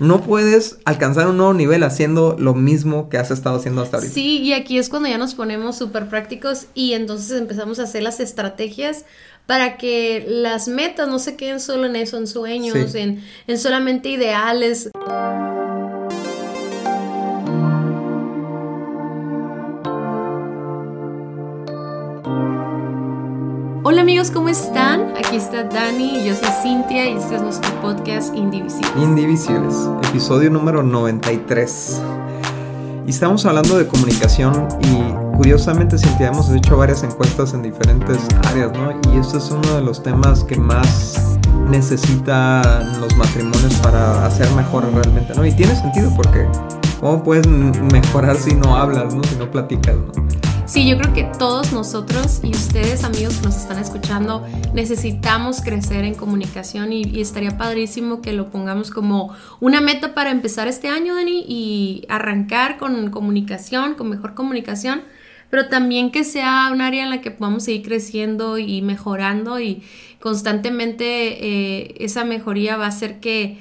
no 0.00 0.22
puedes 0.22 0.78
alcanzar 0.86 1.28
un 1.28 1.36
nuevo 1.36 1.52
nivel 1.52 1.82
haciendo 1.82 2.34
lo 2.38 2.54
mismo 2.54 3.10
que 3.10 3.18
has 3.18 3.30
estado 3.30 3.56
haciendo 3.56 3.82
hasta 3.82 3.98
ahorita. 3.98 4.12
Sí, 4.12 4.38
y 4.38 4.54
aquí 4.54 4.78
es 4.78 4.88
cuando 4.88 5.10
ya 5.10 5.18
nos 5.18 5.34
ponemos 5.34 5.76
súper 5.76 6.08
prácticos 6.08 6.66
y 6.74 6.94
entonces 6.94 7.38
empezamos 7.38 7.78
a 7.78 7.82
hacer 7.82 8.02
las 8.02 8.18
estrategias 8.18 9.04
para 9.46 9.76
que 9.76 10.24
las 10.26 10.68
metas 10.68 11.06
no 11.06 11.18
se 11.18 11.36
queden 11.36 11.60
solo 11.60 11.84
en 11.84 11.96
eso, 11.96 12.16
en 12.16 12.26
sueños, 12.26 12.94
en, 12.94 13.22
en 13.46 13.58
solamente 13.58 14.08
ideales. 14.08 14.90
Hola 23.90 24.02
amigos, 24.02 24.30
¿cómo 24.30 24.48
están? 24.48 25.16
Aquí 25.16 25.34
está 25.34 25.64
Dani, 25.64 26.24
yo 26.24 26.36
soy 26.36 26.48
Cintia 26.62 27.10
y 27.10 27.16
este 27.16 27.34
es 27.34 27.42
nuestro 27.42 27.72
podcast 27.80 28.32
Indivisibles. 28.36 28.92
Indivisibles, 28.96 29.74
episodio 30.08 30.48
número 30.48 30.84
93. 30.84 32.00
Y 33.04 33.10
estamos 33.10 33.44
hablando 33.46 33.76
de 33.76 33.88
comunicación 33.88 34.68
y 34.80 35.36
curiosamente 35.36 35.98
Cintia 35.98 36.28
hemos 36.28 36.48
hecho 36.50 36.76
varias 36.76 37.02
encuestas 37.02 37.52
en 37.52 37.62
diferentes 37.62 38.18
áreas, 38.50 38.70
¿no? 38.74 38.92
Y 39.12 39.18
este 39.18 39.38
es 39.38 39.50
uno 39.50 39.74
de 39.74 39.82
los 39.82 40.00
temas 40.00 40.44
que 40.44 40.54
más 40.54 41.36
necesitan 41.68 43.00
los 43.00 43.16
matrimonios 43.16 43.74
para 43.82 44.24
hacer 44.24 44.48
mejor 44.52 44.84
realmente, 44.84 45.34
¿no? 45.34 45.44
Y 45.44 45.50
tiene 45.50 45.74
sentido 45.74 46.12
porque 46.14 46.46
¿cómo 47.00 47.24
puedes 47.24 47.44
mejorar 47.48 48.36
si 48.36 48.54
no 48.54 48.76
hablas, 48.76 49.16
¿no? 49.16 49.24
Si 49.24 49.34
no 49.34 49.50
platicas, 49.50 49.96
¿no? 49.96 50.49
Sí, 50.70 50.88
yo 50.88 50.96
creo 50.98 51.12
que 51.12 51.24
todos 51.36 51.72
nosotros 51.72 52.42
y 52.44 52.50
ustedes 52.50 53.02
amigos 53.02 53.38
que 53.38 53.46
nos 53.46 53.56
están 53.56 53.80
escuchando 53.80 54.46
necesitamos 54.72 55.62
crecer 55.62 56.04
en 56.04 56.14
comunicación 56.14 56.92
y, 56.92 57.20
estaría 57.20 57.58
padrísimo 57.58 58.22
que 58.22 58.32
lo 58.32 58.52
pongamos 58.52 58.92
como 58.92 59.34
una 59.58 59.80
meta 59.80 60.14
para 60.14 60.30
empezar 60.30 60.68
este 60.68 60.86
año, 60.86 61.16
Dani, 61.16 61.44
y 61.48 62.04
arrancar 62.08 62.78
con 62.78 63.10
comunicación, 63.10 63.94
con 63.94 64.10
mejor 64.10 64.34
comunicación, 64.34 65.02
pero 65.50 65.66
también 65.66 66.12
que 66.12 66.22
sea 66.22 66.70
un 66.72 66.82
área 66.82 67.02
en 67.02 67.10
la 67.10 67.20
que 67.20 67.32
podamos 67.32 67.64
seguir 67.64 67.82
creciendo 67.82 68.56
y 68.56 68.80
mejorando 68.80 69.58
y 69.58 69.82
constantemente 70.20 71.04
eh, 71.08 71.94
esa 71.98 72.24
mejoría 72.24 72.76
va 72.76 72.84
a 72.84 72.90
hacer 72.90 73.18
que, 73.18 73.58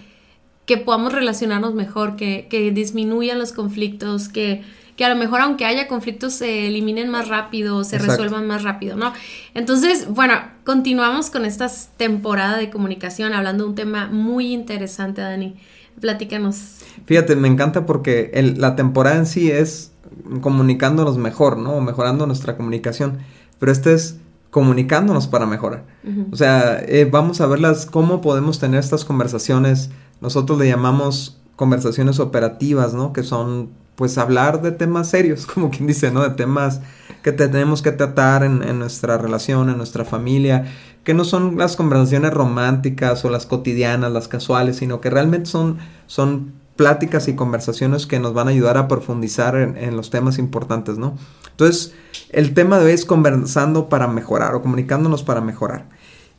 que 0.67 0.77
podamos 0.77 1.11
relacionarnos 1.11 1.73
mejor, 1.73 2.16
que, 2.17 2.45
que 2.51 2.69
disminuyan 2.69 3.39
los 3.39 3.51
conflictos, 3.51 4.29
que 4.29 4.61
que 5.00 5.05
a 5.05 5.09
lo 5.09 5.16
mejor 5.16 5.39
aunque 5.39 5.64
haya 5.64 5.88
conflictos 5.88 6.33
se 6.33 6.67
eliminen 6.67 7.08
más 7.08 7.30
rápido, 7.30 7.86
se 7.86 7.97
resuelvan 8.00 8.45
más 8.47 8.64
rápido, 8.64 8.97
¿no? 8.97 9.14
Entonces, 9.53 10.09
bueno, 10.09 10.33
continuamos 10.66 11.30
con 11.30 11.45
esta 11.45 11.72
temporada 11.95 12.58
de 12.58 12.69
comunicación 12.69 13.31
hablando 13.31 13.64
de 13.64 13.69
un 13.69 13.75
tema 13.75 14.09
muy 14.11 14.52
interesante, 14.52 15.22
Dani. 15.22 15.56
Platícanos. 16.02 16.80
Fíjate, 17.06 17.38
me 17.38 17.47
encanta 17.47 17.86
porque 17.86 18.30
la 18.58 18.75
temporada 18.75 19.16
en 19.16 19.25
sí 19.25 19.50
es 19.50 19.94
comunicándonos 20.41 21.17
mejor, 21.17 21.58
¿no? 21.58 21.80
Mejorando 21.80 22.28
nuestra 22.28 22.58
comunicación. 22.58 23.19
Pero 23.58 23.72
este 23.72 23.94
es 23.94 24.17
comunicándonos 24.50 25.28
para 25.28 25.45
mejorar. 25.45 25.86
O 26.30 26.36
sea, 26.36 26.78
eh, 26.78 27.08
vamos 27.09 27.39
a 27.39 27.47
verlas, 27.47 27.86
cómo 27.86 28.19
podemos 28.19 28.59
tener 28.59 28.81
estas 28.81 29.06
conversaciones. 29.06 29.91
Nosotros 30.19 30.59
le 30.59 30.67
llamamos 30.67 31.39
conversaciones 31.56 32.19
operativas, 32.19 32.94
¿no? 32.94 33.13
Que 33.13 33.23
son 33.23 33.78
pues 34.00 34.17
hablar 34.17 34.61
de 34.61 34.72
temas 34.72 35.09
serios, 35.09 35.45
como 35.53 35.69
quien 35.69 35.86
dice, 35.86 36.09
¿no? 36.09 36.23
De 36.23 36.30
temas 36.30 36.80
que 37.22 37.33
tenemos 37.33 37.81
que 37.81 37.92
tratar 37.92 38.45
en, 38.45 38.80
nuestra 38.80 39.17
relación, 39.17 39.69
en 39.69 39.75
nuestra 39.75 40.06
familia, 40.06 40.73
que 41.03 41.14
no 41.14 41.25
son 41.25 41.58
las 41.58 41.75
conversaciones 41.75 42.33
románticas 42.33 43.25
o 43.25 43.30
las 43.30 43.45
cotidianas, 43.45 44.09
las 44.14 44.30
casuales, 44.30 44.78
sino 44.78 45.02
que 45.02 45.09
realmente 45.09 45.50
son, 45.50 45.80
son 46.08 46.53
pláticas 46.78 47.28
y 47.28 47.36
conversaciones 47.36 48.08
que 48.08 48.22
nos 48.22 48.33
van 48.33 48.47
a 48.47 48.52
ayudar 48.52 48.78
a 48.78 48.88
profundizar 48.88 49.58
en, 49.58 49.97
los 49.97 50.11
temas 50.11 50.38
importantes, 50.38 50.97
¿no? 50.97 51.17
Entonces, 51.52 51.94
el 52.30 52.53
tema 52.53 52.80
de 52.80 52.86
hoy 52.86 52.91
es 52.94 53.03
conversando 53.03 53.89
para 53.89 54.08
mejorar 54.08 54.56
o 54.56 54.62
comunicándonos 54.62 55.23
para 55.23 55.41
mejorar. 55.41 55.90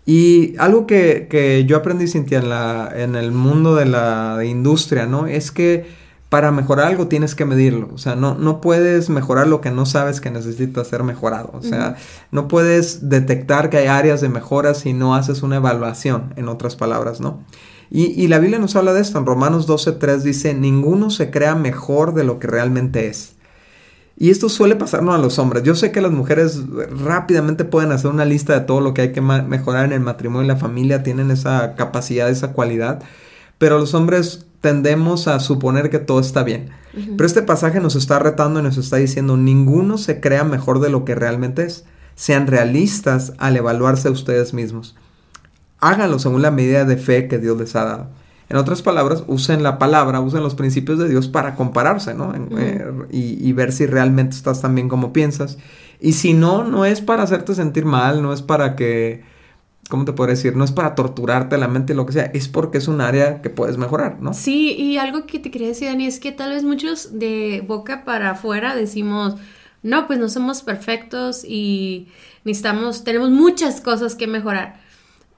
Y 0.06 0.56
algo 0.56 0.86
que, 0.86 1.66
yo 1.68 1.76
aprendí, 1.76 2.08
Cintia, 2.08 2.38
en, 2.38 2.48
la, 2.48 2.90
en 2.96 3.16
el 3.16 3.32
mundo 3.32 3.74
de 3.74 3.84
la 3.84 4.42
industria, 4.46 5.04
¿no? 5.04 5.26
Es 5.26 5.50
que 5.50 5.99
para 6.30 6.52
mejorar 6.52 6.86
algo 6.86 7.08
tienes 7.08 7.34
que 7.34 7.44
medirlo. 7.44 7.90
O 7.92 7.98
sea, 7.98 8.14
no, 8.14 8.36
no 8.36 8.60
puedes 8.60 9.10
mejorar 9.10 9.48
lo 9.48 9.60
que 9.60 9.72
no 9.72 9.84
sabes 9.84 10.20
que 10.20 10.30
necesita 10.30 10.84
ser 10.84 11.02
mejorado. 11.02 11.50
O 11.52 11.60
sea, 11.60 11.96
no 12.30 12.46
puedes 12.46 13.10
detectar 13.10 13.68
que 13.68 13.78
hay 13.78 13.88
áreas 13.88 14.20
de 14.20 14.28
mejora 14.28 14.74
si 14.74 14.92
no 14.92 15.16
haces 15.16 15.42
una 15.42 15.56
evaluación, 15.56 16.32
en 16.36 16.48
otras 16.48 16.76
palabras, 16.76 17.20
¿no? 17.20 17.44
Y, 17.90 18.28
la 18.28 18.38
Biblia 18.38 18.60
nos 18.60 18.76
habla 18.76 18.92
de 18.92 19.00
esto. 19.00 19.18
En 19.18 19.26
Romanos 19.26 19.68
12.3 19.68 20.18
dice, 20.18 20.54
ninguno 20.54 21.10
se 21.10 21.32
crea 21.32 21.56
mejor 21.56 22.14
de 22.14 22.22
lo 22.22 22.38
que 22.38 22.46
realmente 22.46 23.08
es. 23.08 23.34
Y 24.16 24.30
esto 24.30 24.48
suele 24.48 24.76
pasarnos 24.76 25.16
a 25.16 25.18
los 25.18 25.40
hombres. 25.40 25.64
Yo 25.64 25.74
sé 25.74 25.90
que 25.90 26.00
las 26.00 26.12
mujeres 26.12 26.60
rápidamente 27.04 27.64
pueden 27.64 27.90
hacer 27.90 28.08
una 28.08 28.24
lista 28.24 28.52
de 28.52 28.64
todo 28.64 28.80
lo 28.80 28.94
que 28.94 29.02
hay 29.02 29.12
que 29.12 29.20
mejorar 29.20 29.86
en 29.86 29.92
el 29.92 30.00
matrimonio 30.00 30.44
y 30.44 30.48
la 30.48 30.56
familia, 30.56 31.02
tienen 31.02 31.32
esa 31.32 31.74
capacidad, 31.74 32.30
esa 32.30 32.52
cualidad 32.52 33.02
pero 33.60 33.78
los 33.78 33.92
hombres 33.92 34.46
tendemos 34.60 35.28
a 35.28 35.40
suponer 35.40 35.90
que 35.90 35.98
todo 35.98 36.20
está 36.20 36.42
bien. 36.42 36.70
Pero 36.92 37.26
este 37.26 37.42
pasaje 37.42 37.80
nos 37.80 37.94
está 37.94 38.18
retando 38.18 38.60
y 38.60 38.62
nos 38.62 38.76
está 38.76 38.96
diciendo, 38.96 39.36
ninguno 39.36 39.96
se 39.96 40.20
crea 40.20 40.44
mejor 40.44 40.80
de 40.80 40.90
lo 40.90 41.04
que 41.04 41.14
realmente 41.14 41.64
es. 41.64 41.84
Sean 42.14 42.46
realistas 42.46 43.32
al 43.38 43.56
evaluarse 43.56 44.08
a 44.08 44.10
ustedes 44.10 44.52
mismos. 44.52 44.96
Háganlo 45.78 46.18
según 46.18 46.42
la 46.42 46.50
medida 46.50 46.84
de 46.84 46.96
fe 46.96 47.28
que 47.28 47.38
Dios 47.38 47.58
les 47.58 47.74
ha 47.76 47.84
dado. 47.84 48.08
En 48.48 48.56
otras 48.56 48.82
palabras, 48.82 49.22
usen 49.28 49.62
la 49.62 49.78
palabra, 49.78 50.20
usen 50.20 50.42
los 50.42 50.56
principios 50.56 50.98
de 50.98 51.08
Dios 51.08 51.28
para 51.28 51.54
compararse, 51.54 52.14
¿no? 52.14 52.34
Eh, 52.34 52.84
y, 53.08 53.48
y, 53.48 53.52
ver 53.52 53.72
si 53.72 53.86
realmente 53.86 54.34
estás 54.34 54.60
tan 54.60 54.74
bien 54.74 54.88
como 54.88 55.12
piensas. 55.12 55.56
Y 56.00 56.14
si 56.14 56.34
no, 56.34 56.64
no 56.64 56.84
es 56.84 57.00
para 57.00 57.22
hacerte 57.22 57.54
sentir 57.54 57.84
mal, 57.84 58.22
no 58.22 58.32
es 58.32 58.42
para 58.42 58.74
que 58.74 59.22
¿cómo 59.90 60.06
te 60.06 60.14
puedo 60.14 60.30
decir? 60.30 60.56
No 60.56 60.64
es 60.64 60.72
para 60.72 60.94
torturarte 60.94 61.58
la 61.58 61.68
mente, 61.68 61.92
lo 61.92 62.06
que 62.06 62.14
sea, 62.14 62.24
es 62.32 62.48
porque 62.48 62.78
es 62.78 62.88
un 62.88 63.02
área 63.02 63.42
que 63.42 63.50
puedes 63.50 63.76
mejorar, 63.76 64.18
¿no? 64.20 64.32
Sí, 64.32 64.72
y 64.72 64.96
algo 64.96 65.26
que 65.26 65.38
te 65.38 65.50
quería 65.50 65.68
decir, 65.68 65.88
Dani, 65.88 66.06
es 66.06 66.18
que 66.18 66.32
tal 66.32 66.50
vez 66.50 66.64
muchos 66.64 67.18
de 67.18 67.62
boca 67.66 68.04
para 68.04 68.30
afuera 68.30 68.74
decimos, 68.74 69.34
no, 69.82 70.06
pues 70.06 70.18
no 70.18 70.30
somos 70.30 70.62
perfectos 70.62 71.44
y 71.44 72.08
necesitamos, 72.44 73.04
tenemos 73.04 73.30
muchas 73.30 73.82
cosas 73.82 74.14
que 74.14 74.26
mejorar 74.26 74.80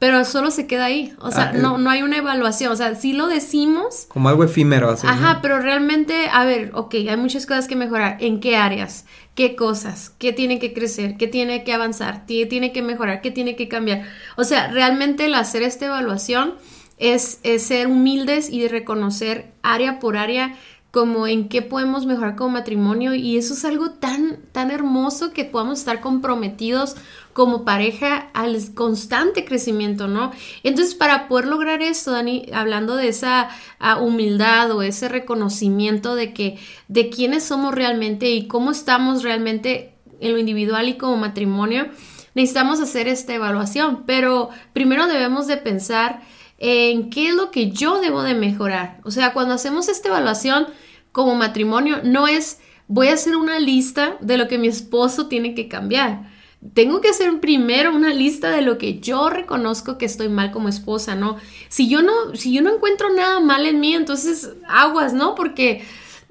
pero 0.03 0.25
solo 0.25 0.51
se 0.51 0.67
queda 0.67 0.87
ahí. 0.87 1.15
O 1.21 1.31
sea, 1.31 1.53
ah, 1.55 1.57
no, 1.57 1.79
no 1.79 1.89
hay 1.89 2.03
una 2.03 2.17
evaluación. 2.17 2.73
O 2.73 2.77
sea, 2.77 2.97
sí 2.97 3.13
lo 3.13 3.29
decimos. 3.29 4.07
Como 4.09 4.29
algo 4.29 4.43
efímero, 4.43 4.91
así. 4.91 5.07
Ajá, 5.07 5.39
pero 5.41 5.61
realmente, 5.61 6.29
a 6.29 6.45
ver, 6.45 6.73
ok, 6.75 6.95
hay 7.09 7.17
muchas 7.17 7.47
cosas 7.47 7.69
que 7.69 7.77
mejorar. 7.77 8.17
¿En 8.19 8.41
qué 8.41 8.57
áreas? 8.57 9.05
¿Qué 9.35 9.57
cosas? 9.57 10.11
¿Qué 10.19 10.33
tiene 10.33 10.59
que 10.59 10.75
crecer? 10.75 11.17
¿Qué 11.17 11.27
tiene 11.27 11.65
que 11.65 11.73
avanzar? 11.73 12.27
¿Qué 12.27 12.45
tiene 12.45 12.73
que 12.73 12.83
mejorar? 12.83 13.23
¿Qué 13.23 13.31
tiene 13.31 13.57
que 13.57 13.67
cambiar? 13.67 14.07
O 14.37 14.45
sea, 14.45 14.71
realmente 14.71 15.25
el 15.25 15.35
hacer 15.35 15.63
esta 15.63 15.87
evaluación 15.87 16.55
es, 16.99 17.41
es 17.43 17.63
ser 17.63 17.87
humildes 17.87 18.51
y 18.51 18.69
reconocer 18.69 19.55
área 19.63 19.99
por 20.01 20.19
área 20.19 20.55
como 20.93 21.27
en 21.27 21.49
qué 21.49 21.63
podemos 21.63 22.05
mejorar 22.05 22.37
como 22.37 22.51
matrimonio 22.51 23.15
y 23.15 23.39
eso 23.39 23.55
es 23.55 23.65
algo 23.65 23.93
tan 23.93 24.41
tan 24.53 24.71
hermoso 24.71 25.33
que 25.33 25.47
podamos 25.47 25.79
estar 25.79 26.01
comprometidos 26.01 26.97
como 27.33 27.65
pareja 27.65 28.29
al 28.35 28.59
constante 28.75 29.47
crecimiento, 29.47 30.07
¿no? 30.07 30.33
Entonces, 30.63 30.95
para 30.95 31.29
poder 31.29 31.47
lograr 31.47 31.81
esto, 31.81 32.11
Dani, 32.11 32.45
hablando 32.53 32.97
de 32.97 33.09
esa 33.09 33.49
ah, 33.79 33.97
humildad 34.01 34.71
o 34.73 34.83
ese 34.83 35.09
reconocimiento 35.09 36.15
de 36.15 36.35
que 36.35 36.59
de 36.89 37.09
quiénes 37.09 37.43
somos 37.43 37.75
realmente 37.75 38.31
y 38.31 38.47
cómo 38.47 38.71
estamos 38.71 39.23
realmente 39.23 39.95
en 40.21 40.33
lo 40.33 40.39
individual 40.39 40.91
y 40.91 40.99
como 40.99 41.17
matrimonio, 41.17 41.87
necesitamos 42.35 42.81
hacer 42.81 43.09
esta 43.09 43.33
evaluación, 43.33 44.05
pero 44.05 44.51
primero 44.75 45.07
debemos 45.07 45.47
de 45.47 45.57
pensar 45.57 46.21
en 46.59 47.11
qué 47.11 47.31
es 47.31 47.35
lo 47.35 47.51
que 47.51 47.73
yo 47.73 48.01
debo 48.01 48.23
de 48.23 48.35
mejorar. 48.35 49.01
O 49.05 49.11
sea, 49.11 49.33
cuando 49.33 49.55
hacemos 49.55 49.89
esta 49.89 50.09
evaluación 50.09 50.69
como 51.13 51.35
matrimonio, 51.35 52.01
no 52.03 52.27
es 52.27 52.59
voy 52.89 53.09
a 53.09 53.15
hacer 53.15 53.37
una 53.37 53.59
lista 53.59 54.17
de 54.21 54.37
lo 54.37 54.49
que 54.49 54.59
mi 54.59 54.69
esposo 54.69 55.29
tiene 55.29 55.55
que 55.55 55.69
cambiar. 55.69 56.31
Tengo 56.75 57.01
que 57.01 57.09
hacer 57.09 57.41
primero 57.41 57.95
una 57.95 58.13
lista 58.13 58.51
de 58.51 58.63
lo 58.63 58.79
que 58.79 59.01
yo 59.01 59.31
reconozco 59.31 59.99
que 59.99 60.05
estoy 60.05 60.29
mal 60.29 60.53
como 60.53 60.69
esposa, 60.69 61.15
¿no? 61.15 61.37
Si 61.69 61.89
yo 61.89 62.03
no, 62.03 62.35
si 62.35 62.53
yo 62.53 62.63
no 62.63 62.75
encuentro 62.75 63.09
nada 63.13 63.41
mal 63.41 63.67
en 63.67 63.81
mí, 63.81 63.95
entonces 63.95 64.51
aguas, 64.69 65.13
¿no? 65.13 65.35
Porque 65.35 65.83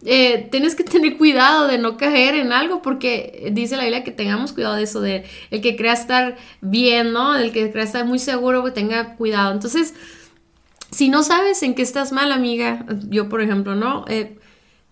eh, 0.06 0.48
tienes 0.52 0.76
que 0.76 0.84
tener 0.84 1.18
cuidado 1.18 1.68
de 1.68 1.78
no 1.78 1.98
caer 1.98 2.36
en 2.36 2.54
algo 2.54 2.82
porque 2.82 3.50
dice 3.54 3.76
la 3.76 3.84
Biblia 3.84 4.04
que 4.04 4.12
tengamos 4.12 4.54
cuidado 4.54 4.76
de 4.76 4.84
eso, 4.84 5.02
de 5.02 5.26
el 5.50 5.62
que 5.62 5.76
crea 5.76 5.94
estar 5.94 6.38
bien, 6.62 7.12
¿no? 7.12 7.36
El 7.36 7.52
que 7.52 7.72
crea 7.72 7.84
estar 7.84 8.06
muy 8.06 8.20
seguro, 8.20 8.64
que 8.64 8.72
tenga 8.72 9.16
cuidado. 9.16 9.52
Entonces, 9.52 9.96
si 10.92 11.10
no 11.10 11.24
sabes 11.24 11.62
en 11.64 11.76
qué 11.76 11.82
estás 11.82 12.12
mal, 12.12 12.32
amiga, 12.32 12.86
yo 13.10 13.30
por 13.30 13.42
ejemplo, 13.42 13.76
¿no? 13.76 14.06
Eh, 14.08 14.38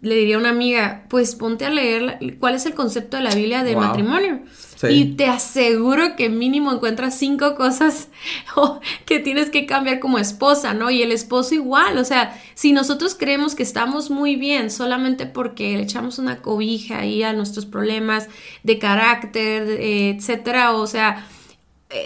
le 0.02 0.16
diría 0.16 0.38
a 0.38 0.40
una 0.40 0.50
amiga, 0.50 1.06
pues 1.10 1.36
ponte 1.36 1.66
a 1.66 1.70
leer 1.70 2.20
cuál 2.40 2.56
es 2.56 2.66
el 2.66 2.74
concepto 2.74 3.18
de 3.18 3.24
la 3.24 3.36
Biblia 3.36 3.64
del 3.64 3.76
matrimonio. 3.76 4.42
Y 4.88 5.16
te 5.16 5.26
aseguro 5.26 6.16
que 6.16 6.30
mínimo 6.30 6.72
encuentras 6.72 7.18
cinco 7.18 7.56
cosas 7.56 8.08
que 9.06 9.20
tienes 9.20 9.50
que 9.50 9.66
cambiar 9.66 10.00
como 10.00 10.20
esposa, 10.20 10.74
¿no? 10.74 10.90
Y 10.90 11.02
el 11.02 11.12
esposo 11.12 11.54
igual, 11.54 11.98
o 11.98 12.06
sea, 12.06 12.40
si 12.54 12.72
nosotros 12.72 13.14
creemos 13.14 13.56
que 13.56 13.64
estamos 13.64 14.10
muy 14.10 14.38
bien 14.38 14.72
solamente 14.72 15.26
porque 15.26 15.76
le 15.76 15.84
echamos 15.84 16.18
una 16.18 16.42
cobija 16.42 17.00
ahí 17.00 17.24
a 17.24 17.34
nuestros 17.34 17.66
problemas 17.66 18.30
de 18.64 18.80
carácter, 18.80 19.68
etcétera, 19.82 20.74
o 20.74 20.88
sea, 20.88 21.28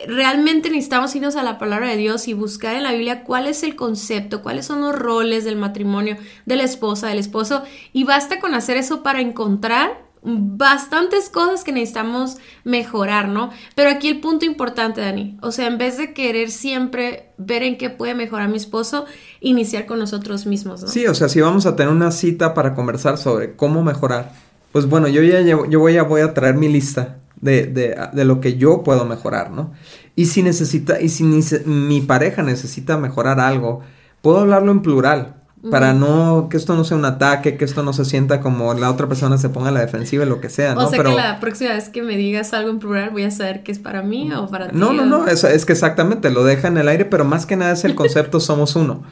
realmente 0.07 0.69
necesitamos 0.69 1.15
irnos 1.15 1.35
a 1.35 1.43
la 1.43 1.57
palabra 1.57 1.89
de 1.89 1.97
Dios 1.97 2.27
y 2.27 2.33
buscar 2.33 2.75
en 2.75 2.83
la 2.83 2.93
Biblia 2.93 3.23
cuál 3.23 3.47
es 3.47 3.63
el 3.63 3.75
concepto, 3.75 4.41
cuáles 4.41 4.65
son 4.65 4.81
los 4.81 4.97
roles 4.97 5.43
del 5.43 5.57
matrimonio, 5.57 6.17
de 6.45 6.55
la 6.55 6.63
esposa, 6.63 7.07
del 7.07 7.19
esposo, 7.19 7.63
y 7.91 8.05
basta 8.05 8.39
con 8.39 8.55
hacer 8.55 8.77
eso 8.77 9.03
para 9.03 9.19
encontrar 9.19 10.03
bastantes 10.25 11.29
cosas 11.29 11.65
que 11.65 11.73
necesitamos 11.73 12.37
mejorar, 12.63 13.27
¿no? 13.27 13.49
Pero 13.75 13.89
aquí 13.89 14.07
el 14.07 14.21
punto 14.21 14.45
importante, 14.45 15.01
Dani, 15.01 15.37
o 15.41 15.51
sea, 15.51 15.67
en 15.67 15.77
vez 15.77 15.97
de 15.97 16.13
querer 16.13 16.49
siempre 16.49 17.33
ver 17.37 17.61
en 17.63 17.77
qué 17.77 17.89
puede 17.89 18.15
mejorar 18.15 18.47
mi 18.47 18.55
esposo, 18.55 19.05
iniciar 19.41 19.85
con 19.85 19.99
nosotros 19.99 20.45
mismos, 20.45 20.81
¿no? 20.81 20.87
Sí, 20.87 21.05
o 21.07 21.13
sea, 21.13 21.27
si 21.27 21.41
vamos 21.41 21.65
a 21.65 21.75
tener 21.75 21.91
una 21.91 22.11
cita 22.11 22.53
para 22.53 22.73
conversar 22.73 23.17
sobre 23.17 23.57
cómo 23.57 23.83
mejorar, 23.83 24.31
pues 24.71 24.87
bueno, 24.87 25.09
yo 25.09 25.21
ya 25.23 25.41
yo 25.41 25.79
voy 25.79 25.97
a, 25.97 26.03
voy 26.03 26.21
a 26.21 26.33
traer 26.33 26.55
mi 26.55 26.69
lista 26.69 27.17
de, 27.43 27.67
de, 27.67 27.95
de, 28.13 28.25
lo 28.25 28.39
que 28.39 28.57
yo 28.57 28.83
puedo 28.83 29.05
mejorar, 29.05 29.51
¿no? 29.51 29.73
Y 30.15 30.25
si 30.25 30.41
necesita, 30.43 31.01
y 31.01 31.09
si 31.09 31.23
mi 31.65 32.01
pareja 32.01 32.41
necesita 32.41 32.97
mejorar 32.97 33.39
algo, 33.39 33.81
puedo 34.21 34.39
hablarlo 34.39 34.71
en 34.71 34.81
plural 34.81 35.42
para 35.69 35.93
no 35.93 36.47
que 36.49 36.57
esto 36.57 36.75
no 36.75 36.83
sea 36.83 36.97
un 36.97 37.05
ataque, 37.05 37.57
que 37.57 37.63
esto 37.63 37.83
no 37.83 37.93
se 37.93 38.03
sienta 38.03 38.41
como 38.41 38.73
la 38.73 38.91
otra 38.91 39.07
persona 39.07 39.37
se 39.37 39.49
ponga 39.49 39.69
a 39.69 39.71
la 39.71 39.79
defensiva, 39.79 40.25
lo 40.25 40.41
que 40.41 40.49
sea, 40.49 40.75
¿no? 40.75 40.85
O 40.85 40.89
sea 40.89 41.01
que 41.01 41.13
la 41.13 41.39
próxima 41.39 41.71
vez 41.71 41.89
que 41.89 42.01
me 42.01 42.17
digas 42.17 42.53
algo 42.53 42.69
en 42.69 42.79
plural 42.79 43.11
voy 43.11 43.23
a 43.23 43.31
saber 43.31 43.63
que 43.63 43.71
es 43.71 43.79
para 43.79 44.01
mí 44.01 44.31
o 44.33 44.47
para 44.47 44.69
ti. 44.69 44.77
No, 44.77 44.91
no, 44.91 45.05
no, 45.05 45.27
es, 45.27 45.43
es, 45.43 45.65
que 45.65 45.73
exactamente 45.73 46.29
lo 46.31 46.43
deja 46.43 46.67
en 46.67 46.77
el 46.77 46.89
aire, 46.89 47.05
pero 47.05 47.23
más 47.23 47.45
que 47.45 47.55
nada 47.55 47.71
es 47.71 47.85
el 47.85 47.95
concepto 47.95 48.39
somos 48.41 48.75
uno. 48.75 49.03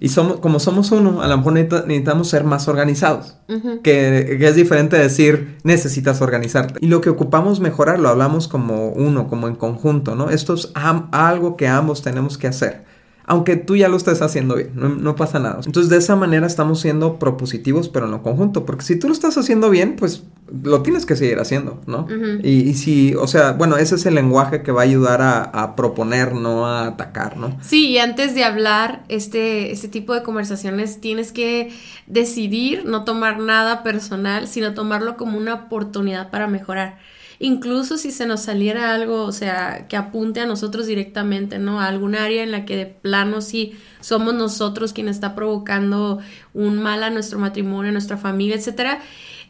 Y 0.00 0.08
somos 0.08 0.40
como 0.40 0.58
somos 0.58 0.90
uno, 0.90 1.22
a 1.22 1.28
lo 1.28 1.36
mejor 1.38 1.52
necesitamos 1.52 2.28
ser 2.28 2.44
más 2.44 2.66
organizados, 2.66 3.36
que, 3.46 4.36
que, 4.38 4.46
es 4.46 4.56
diferente 4.56 4.98
decir 4.98 5.58
necesitas 5.62 6.20
organizarte. 6.20 6.80
Y 6.80 6.88
lo 6.88 7.00
que 7.00 7.10
ocupamos 7.10 7.60
mejorar 7.60 8.00
lo 8.00 8.08
hablamos 8.08 8.48
como 8.48 8.88
uno, 8.88 9.28
como 9.28 9.46
en 9.46 9.54
conjunto, 9.54 10.16
¿no? 10.16 10.30
Esto 10.30 10.54
es 10.54 10.72
algo 10.74 11.56
que 11.56 11.68
ambos 11.68 12.02
tenemos 12.02 12.36
que 12.36 12.48
hacer 12.48 12.93
aunque 13.26 13.56
tú 13.56 13.74
ya 13.76 13.88
lo 13.88 13.96
estés 13.96 14.20
haciendo 14.20 14.54
bien, 14.56 14.72
no, 14.74 15.16
pasa 15.16 15.38
nada. 15.38 15.60
Entonces 15.64 15.88
de 15.88 15.96
esa 15.96 16.14
manera 16.14 16.46
estamos 16.46 16.80
siendo 16.80 17.18
propositivos, 17.18 17.88
pero 17.88 18.04
en 18.06 18.12
lo 18.12 18.22
conjunto, 18.22 18.66
porque 18.66 18.84
si 18.84 18.98
tú 18.98 19.08
lo 19.08 19.14
estás 19.14 19.38
haciendo 19.38 19.70
bien, 19.70 19.96
pues 19.96 20.24
lo 20.62 20.82
tienes 20.82 21.06
que 21.06 21.16
seguir 21.16 21.38
haciendo, 21.38 21.80
¿no? 21.86 22.06
y, 22.42 22.74
si, 22.74 23.14
o 23.14 23.26
sea, 23.26 23.52
bueno, 23.52 23.76
ese 23.78 23.94
es 23.94 24.04
el 24.04 24.14
lenguaje 24.14 24.62
que 24.62 24.72
va 24.72 24.82
a 24.82 24.84
ayudar 24.84 25.20
a, 25.22 25.74
proponer, 25.74 26.34
no 26.34 26.66
a 26.66 26.86
atacar, 26.86 27.38
¿no? 27.38 27.56
Sí, 27.62 27.88
y 27.88 27.98
antes 27.98 28.34
de 28.34 28.44
hablar 28.44 29.04
este, 29.08 29.72
este 29.72 29.88
tipo 29.88 30.14
de 30.14 30.22
conversaciones 30.22 31.00
tienes 31.00 31.32
que 31.32 31.72
decidir 32.06 32.84
no 32.84 33.04
tomar 33.04 33.38
nada 33.38 33.82
personal, 33.82 34.46
sino 34.46 34.74
tomarlo 34.74 35.16
como 35.16 35.38
una 35.38 35.54
oportunidad 35.54 36.30
para 36.30 36.46
mejorar 36.46 36.98
incluso 37.38 37.98
si 37.98 38.10
se 38.10 38.26
nos 38.26 38.42
saliera 38.42 38.94
algo, 38.94 39.24
o 39.24 39.32
sea, 39.32 39.86
que 39.88 39.96
apunte 39.96 40.40
a 40.40 40.46
nosotros 40.46 40.86
directamente, 40.86 41.58
¿no? 41.58 41.80
A 41.80 41.86
algún 41.86 42.14
área 42.14 42.42
en 42.42 42.50
la 42.50 42.64
que 42.64 42.76
de 42.76 42.86
plano 42.86 43.40
sí 43.40 43.74
somos 44.00 44.34
nosotros 44.34 44.92
quien 44.92 45.08
está 45.08 45.34
provocando 45.34 46.20
un 46.52 46.82
mal 46.82 47.02
a 47.02 47.10
nuestro 47.10 47.38
matrimonio, 47.38 47.90
a 47.90 47.92
nuestra 47.92 48.16
familia, 48.16 48.56
etcétera. 48.56 49.00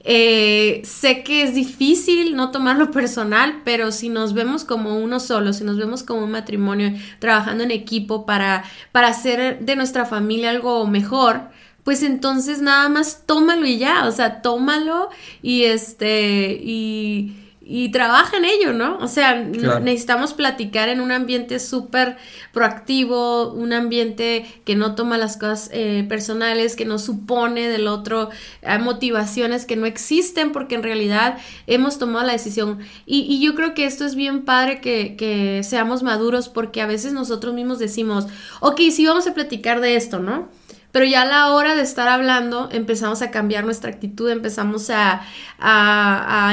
Eh, 0.07 0.83
sé 0.85 1.23
que 1.23 1.43
es 1.43 1.55
difícil 1.55 2.37
no 2.37 2.51
tomarlo 2.51 2.91
personal, 2.93 3.63
pero 3.65 3.91
si 3.91 4.11
nos 4.11 4.35
vemos 4.35 4.65
como 4.65 4.99
uno 4.99 5.19
solo, 5.19 5.53
si 5.53 5.65
nos 5.65 5.79
vemos 5.79 6.03
como 6.03 6.25
un 6.25 6.31
matrimonio 6.31 6.93
trabajando 7.19 7.65
en 7.65 7.71
equipo 7.71 8.27
para, 8.27 8.65
para 8.93 9.09
hacer 9.09 9.61
de 9.61 9.77
nuestra 9.77 10.05
familia 10.05 10.51
algo 10.51 10.87
mejor, 10.87 11.49
pues 11.85 12.03
entonces 12.03 12.61
nada 12.61 12.89
más 12.89 13.25
tómalo 13.27 13.67
y 13.67 13.79
ya, 13.79 14.07
o 14.07 14.13
sea, 14.13 14.43
tómalo 14.43 15.09
y 15.43 15.65
este, 15.65 16.59
y 16.63 17.44
y 17.67 17.89
trabaja 17.91 18.37
en 18.37 18.45
ello, 18.45 18.73
¿no? 18.75 18.99
O 18.99 19.09
sea, 19.09 19.35
necesitamos 19.35 20.35
platicar 20.35 20.91
en 20.91 21.01
un 21.01 21.11
ambiente 21.13 21.59
súper 21.59 22.19
proactivo, 22.53 23.53
un 23.53 23.73
ambiente 23.73 24.45
que 24.65 24.77
no 24.77 24.95
toma 24.95 25.17
las 25.17 25.39
cosas 25.39 25.71
eh, 25.73 26.05
personales, 26.07 26.77
que 26.77 26.85
no 26.85 26.99
supone 26.99 27.69
del 27.69 27.87
otro 27.87 28.29
hay 28.63 28.79
motivaciones 28.79 29.65
que 29.65 29.77
no 29.77 29.87
existen 29.87 30.53
porque 30.53 30.75
en 30.75 30.83
realidad 30.83 31.39
hemos 31.67 31.99
tomado 31.99 32.27
la 32.27 32.33
decisión. 32.33 32.81
Y, 33.07 33.21
y 33.21 33.41
yo 33.41 33.55
creo 33.55 33.73
que 33.73 33.87
esto 33.87 34.05
es 34.05 34.15
bien 34.15 34.45
padre 34.45 34.83
que, 34.83 35.17
que 35.17 35.63
seamos 35.63 36.03
maduros 36.03 36.51
porque 36.51 36.83
a 36.83 36.87
veces 36.87 37.15
nosotros 37.15 37.55
mismos 37.55 37.79
decimos, 37.79 38.27
ok, 38.61 38.81
sí 38.91 39.07
vamos 39.07 39.27
a 39.27 39.33
platicar 39.35 39.81
de 39.81 39.97
esto, 39.97 40.19
¿no? 40.19 40.49
Pero 40.95 41.07
ya 41.07 41.23
a 41.23 41.25
la 41.25 41.51
hora 41.51 41.75
de 41.75 41.83
estar 41.83 42.07
hablando 42.07 42.69
empezamos 42.71 43.21
a 43.21 43.33
cambiar 43.33 43.65
nuestra 43.65 43.91
actitud, 43.91 44.31
empezamos 44.31 44.91
a, 44.91 45.23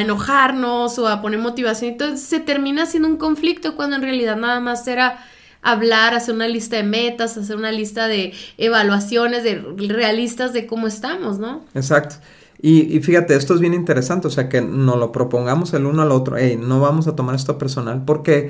enojarnos 0.01 0.97
o 0.97 1.07
a 1.07 1.21
poner 1.21 1.39
motivación. 1.39 1.91
Entonces 1.91 2.21
se 2.21 2.39
termina 2.39 2.87
siendo 2.87 3.07
un 3.07 3.17
conflicto 3.17 3.75
cuando 3.75 3.97
en 3.97 4.01
realidad 4.01 4.37
nada 4.37 4.59
más 4.59 4.87
era 4.87 5.19
hablar, 5.61 6.15
hacer 6.15 6.33
una 6.33 6.47
lista 6.47 6.77
de 6.77 6.81
metas, 6.81 7.37
hacer 7.37 7.55
una 7.55 7.71
lista 7.71 8.07
de 8.07 8.33
evaluaciones 8.57 9.43
de 9.43 9.63
realistas 9.89 10.53
de 10.53 10.65
cómo 10.65 10.87
estamos, 10.87 11.37
¿no? 11.37 11.63
Exacto. 11.75 12.15
Y, 12.59 12.97
y, 12.97 12.99
fíjate, 13.01 13.35
esto 13.35 13.53
es 13.53 13.59
bien 13.59 13.75
interesante, 13.75 14.25
o 14.25 14.31
sea, 14.31 14.49
que 14.49 14.61
nos 14.61 14.97
lo 14.97 15.11
propongamos 15.11 15.71
el 15.75 15.85
uno 15.85 16.01
al 16.01 16.11
otro, 16.11 16.37
hey, 16.37 16.59
no 16.59 16.79
vamos 16.79 17.07
a 17.07 17.15
tomar 17.15 17.35
esto 17.35 17.59
personal, 17.59 18.05
porque 18.05 18.49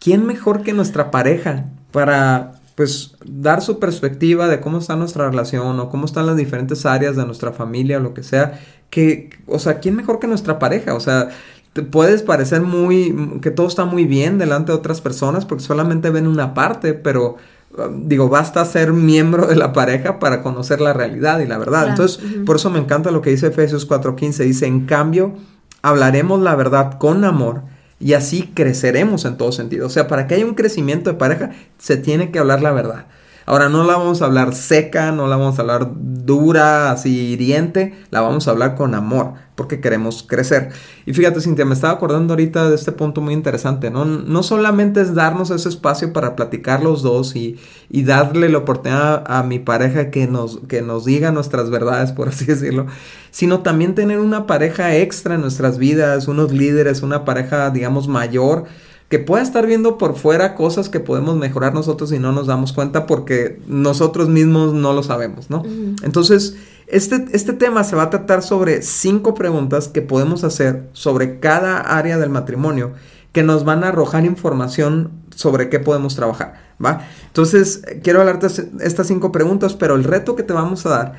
¿quién 0.00 0.26
mejor 0.26 0.62
que 0.62 0.74
nuestra 0.74 1.10
pareja 1.10 1.64
para 1.92 2.59
pues 2.80 3.14
dar 3.26 3.60
su 3.60 3.78
perspectiva 3.78 4.48
de 4.48 4.58
cómo 4.58 4.78
está 4.78 4.96
nuestra 4.96 5.28
relación 5.28 5.78
o 5.80 5.90
cómo 5.90 6.06
están 6.06 6.24
las 6.24 6.38
diferentes 6.38 6.86
áreas 6.86 7.14
de 7.14 7.26
nuestra 7.26 7.52
familia 7.52 7.98
o 7.98 8.00
lo 8.00 8.14
que 8.14 8.22
sea, 8.22 8.58
que, 8.88 9.28
o 9.46 9.58
sea, 9.58 9.80
¿quién 9.80 9.96
mejor 9.96 10.18
que 10.18 10.26
nuestra 10.26 10.58
pareja? 10.58 10.94
O 10.94 11.00
sea, 11.00 11.28
te 11.74 11.82
puedes 11.82 12.22
parecer 12.22 12.62
muy, 12.62 13.38
que 13.42 13.50
todo 13.50 13.66
está 13.66 13.84
muy 13.84 14.06
bien 14.06 14.38
delante 14.38 14.72
de 14.72 14.78
otras 14.78 15.02
personas 15.02 15.44
porque 15.44 15.62
solamente 15.62 16.08
ven 16.08 16.26
una 16.26 16.54
parte, 16.54 16.94
pero 16.94 17.36
um, 17.76 18.08
digo, 18.08 18.30
basta 18.30 18.64
ser 18.64 18.94
miembro 18.94 19.46
de 19.46 19.56
la 19.56 19.74
pareja 19.74 20.18
para 20.18 20.42
conocer 20.42 20.80
la 20.80 20.94
realidad 20.94 21.40
y 21.40 21.46
la 21.46 21.58
verdad. 21.58 21.86
Entonces, 21.90 22.18
por 22.46 22.56
eso 22.56 22.70
me 22.70 22.78
encanta 22.78 23.10
lo 23.10 23.20
que 23.20 23.28
dice 23.28 23.48
Efesios 23.48 23.86
4:15, 23.86 24.42
dice, 24.44 24.64
en 24.64 24.86
cambio, 24.86 25.34
hablaremos 25.82 26.40
la 26.40 26.56
verdad 26.56 26.96
con 26.96 27.26
amor 27.26 27.60
y 28.00 28.14
así 28.14 28.50
creceremos 28.54 29.26
en 29.26 29.36
todo 29.36 29.52
sentido. 29.52 29.86
O 29.86 29.90
sea, 29.90 30.08
para 30.08 30.26
que 30.26 30.34
haya 30.34 30.46
un 30.46 30.54
crecimiento 30.54 31.10
de 31.10 31.18
pareja, 31.18 31.50
se 31.78 31.98
tiene 31.98 32.32
que 32.32 32.38
hablar 32.38 32.62
la 32.62 32.72
verdad. 32.72 33.06
Ahora 33.46 33.68
no 33.68 33.84
la 33.84 33.96
vamos 33.96 34.22
a 34.22 34.26
hablar 34.26 34.54
seca, 34.54 35.12
no 35.12 35.26
la 35.26 35.36
vamos 35.36 35.58
a 35.58 35.62
hablar 35.62 35.90
dura, 35.94 36.92
así 36.92 37.32
hiriente, 37.32 37.94
la 38.10 38.20
vamos 38.20 38.46
a 38.46 38.52
hablar 38.52 38.74
con 38.76 38.94
amor, 38.94 39.32
porque 39.54 39.80
queremos 39.80 40.22
crecer. 40.22 40.70
Y 41.06 41.12
fíjate, 41.12 41.40
Cintia, 41.40 41.64
me 41.64 41.74
estaba 41.74 41.94
acordando 41.94 42.34
ahorita 42.34 42.68
de 42.68 42.74
este 42.74 42.92
punto 42.92 43.20
muy 43.20 43.34
interesante, 43.34 43.90
¿no? 43.90 44.04
No 44.04 44.42
solamente 44.42 45.00
es 45.00 45.14
darnos 45.14 45.50
ese 45.50 45.68
espacio 45.68 46.12
para 46.12 46.36
platicar 46.36 46.82
los 46.82 47.02
dos 47.02 47.34
y, 47.34 47.58
y 47.88 48.04
darle 48.04 48.48
la 48.48 48.58
oportunidad 48.58 49.24
a, 49.26 49.42
mi 49.42 49.58
pareja 49.58 50.10
que 50.10 50.26
nos, 50.26 50.60
que 50.68 50.82
nos 50.82 51.04
diga 51.04 51.32
nuestras 51.32 51.70
verdades, 51.70 52.12
por 52.12 52.28
así 52.28 52.44
decirlo, 52.44 52.86
sino 53.30 53.60
también 53.60 53.94
tener 53.94 54.20
una 54.20 54.46
pareja 54.46 54.94
extra 54.96 55.34
en 55.34 55.40
nuestras 55.40 55.78
vidas, 55.78 56.28
unos 56.28 56.52
líderes, 56.52 57.02
una 57.02 57.24
pareja, 57.24 57.70
digamos, 57.70 58.06
mayor 58.06 58.66
que 59.10 59.18
pueda 59.18 59.42
estar 59.42 59.66
viendo 59.66 59.98
por 59.98 60.14
fuera 60.14 60.54
cosas 60.54 60.88
que 60.88 61.00
podemos 61.00 61.36
mejorar 61.36 61.74
nosotros 61.74 62.12
y 62.12 62.20
no 62.20 62.30
nos 62.30 62.46
damos 62.46 62.72
cuenta 62.72 63.06
porque 63.06 63.60
nosotros 63.66 64.28
mismos 64.28 64.72
no 64.72 64.92
lo 64.92 65.02
sabemos, 65.02 65.50
¿no? 65.50 65.64
Entonces, 66.04 66.56
este, 66.86 67.26
este 67.32 67.52
tema 67.52 67.82
se 67.82 67.96
va 67.96 68.04
a 68.04 68.10
tratar 68.10 68.44
sobre 68.44 68.82
cinco 68.82 69.34
preguntas 69.34 69.88
que 69.88 70.00
podemos 70.00 70.44
hacer 70.44 70.88
sobre 70.92 71.40
cada 71.40 71.80
área 71.80 72.18
del 72.18 72.30
matrimonio 72.30 72.92
que 73.32 73.42
nos 73.42 73.64
van 73.64 73.82
a 73.82 73.88
arrojar 73.88 74.24
información 74.24 75.10
sobre 75.34 75.68
qué 75.70 75.80
podemos 75.80 76.14
trabajar, 76.14 76.54
¿va? 76.82 77.04
Entonces, 77.26 77.82
quiero 78.04 78.20
hablarte 78.20 78.46
de 78.46 78.86
estas 78.86 79.08
cinco 79.08 79.32
preguntas, 79.32 79.74
pero 79.74 79.96
el 79.96 80.04
reto 80.04 80.36
que 80.36 80.44
te 80.44 80.52
vamos 80.52 80.86
a 80.86 80.90
dar 80.90 81.14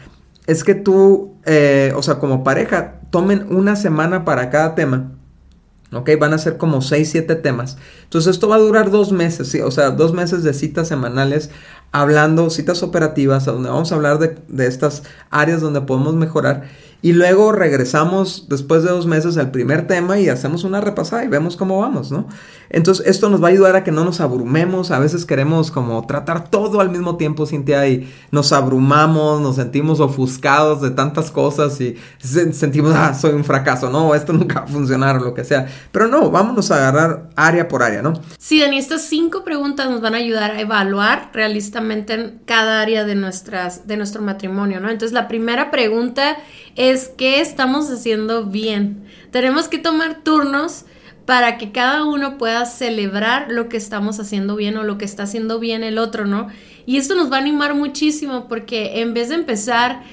es 0.48 0.64
que 0.64 0.76
tú, 0.76 1.34
eh, 1.46 1.92
o 1.98 2.02
sea, 2.02 2.20
como 2.20 2.46
pareja, 2.46 3.02
tomen 3.10 3.54
una 3.54 3.76
semana 3.76 4.24
para 4.24 4.50
cada 4.50 4.76
tema 4.76 5.12
¿ok? 5.92 6.10
Van 6.20 6.34
a 6.34 6.38
ser 6.38 6.58
como 6.58 6.82
6, 6.82 7.10
7 7.10 7.36
temas. 7.36 7.78
Entonces 8.04 8.32
esto 8.32 8.48
va 8.48 8.56
a 8.56 8.60
durar 8.60 8.92
dos 8.92 9.12
meses, 9.12 9.50
¿sí? 9.50 9.62
o 9.62 9.72
sea, 9.72 9.92
dos 9.92 10.14
meses 10.14 10.44
de 10.44 10.54
citas 10.54 10.88
semanales 10.88 11.50
hablando, 11.92 12.50
citas 12.50 12.84
operativas, 12.84 13.46
donde 13.46 13.70
vamos 13.70 13.92
a 13.92 13.96
hablar 13.96 14.18
de, 14.20 14.38
de, 14.48 14.68
estas 14.68 15.04
áreas 15.30 15.62
donde 15.62 15.82
podemos 15.82 16.16
mejorar. 16.16 16.64
Y 17.04 17.14
luego 17.14 17.52
regresamos 17.52 18.46
después 18.48 18.84
de 18.84 18.90
dos 18.90 19.08
meses 19.08 19.38
al 19.38 19.50
primer 19.50 19.88
tema 19.88 20.20
y 20.20 20.30
hacemos 20.30 20.64
una 20.64 20.82
repasada 20.82 21.24
y 21.24 21.28
vemos 21.28 21.58
cómo 21.58 21.80
vamos, 21.80 22.12
¿no? 22.12 22.28
Entonces 22.70 23.06
esto 23.08 23.30
nos 23.30 23.44
va 23.44 23.48
a 23.48 23.52
ayudar 23.52 23.76
a 23.76 23.84
que 23.84 23.92
no 23.92 24.06
nos 24.06 24.22
abrumemos. 24.22 24.92
A 24.92 25.00
veces 25.00 25.26
queremos 25.26 25.72
como 25.72 26.06
tratar 26.06 26.50
todo 26.50 26.80
al 26.80 26.90
mismo 26.90 27.18
tiempo, 27.18 27.46
Cintia, 27.46 27.88
y 27.88 28.10
nos 28.32 28.54
abrumamos, 28.54 29.42
nos 29.42 29.56
sentimos 29.58 30.00
ofuscados 30.00 30.82
de 30.82 30.92
tantas 30.92 31.32
cosas 31.32 31.82
y 31.82 31.98
sentimos, 32.20 32.94
ah, 32.96 33.14
soy 33.14 33.34
un 33.34 33.44
fracaso, 33.44 33.90
no, 33.90 34.16
esto 34.16 34.32
nunca 34.42 34.62
va 34.62 34.66
a 34.66 34.70
funcionar 34.70 35.18
o 35.18 35.22
lo 35.22 35.34
que 35.34 35.44
sea. 35.44 35.68
Pero 35.92 36.08
no, 36.08 36.30
vámonos 36.30 36.72
a 36.72 36.76
agarrar 36.76 37.30
área 37.36 37.68
por 37.68 37.84
área, 37.84 38.02
¿no? 38.02 38.14
Sí, 38.38 38.60
Dani, 38.60 38.78
estas 38.78 39.02
cinco 39.02 39.44
preguntas 39.44 39.90
nos 39.90 40.02
van 40.02 40.14
a 40.14 40.18
ayudar 40.18 40.52
a 40.52 40.62
evaluar 40.62 41.32
realistamente 41.34 42.14
en 42.14 42.42
cada 42.46 42.82
área 42.82 43.04
de, 43.06 43.16
nuestras, 43.16 43.88
de 43.88 43.98
nuestro 43.98 44.22
matrimonio, 44.22 44.80
¿no? 44.80 44.90
Entonces 44.90 45.14
la 45.14 45.28
primera 45.28 45.72
pregunta 45.72 46.38
es 46.76 47.10
qué 47.10 47.42
estamos 47.42 47.90
haciendo 47.90 48.46
bien. 48.46 49.06
Tenemos 49.32 49.68
que 49.68 49.78
tomar 49.78 50.24
turnos 50.24 50.86
para 51.26 51.58
que 51.58 51.72
cada 51.72 52.04
uno 52.04 52.38
pueda 52.38 52.66
celebrar 52.66 53.48
lo 53.50 53.70
que 53.70 53.78
estamos 53.78 54.20
haciendo 54.20 54.56
bien 54.56 54.78
o 54.78 54.84
lo 54.84 54.98
que 54.98 55.06
está 55.06 55.24
haciendo 55.24 55.60
bien 55.60 55.84
el 55.84 55.98
otro, 55.98 56.26
¿no? 56.26 56.48
Y 56.86 56.98
esto 56.98 57.16
nos 57.16 57.32
va 57.32 57.38
a 57.38 57.42
animar 57.42 57.76
muchísimo 57.76 58.48
porque 58.48 59.02
en 59.02 59.14
vez 59.14 59.30
de 59.30 59.36
empezar 59.36 60.04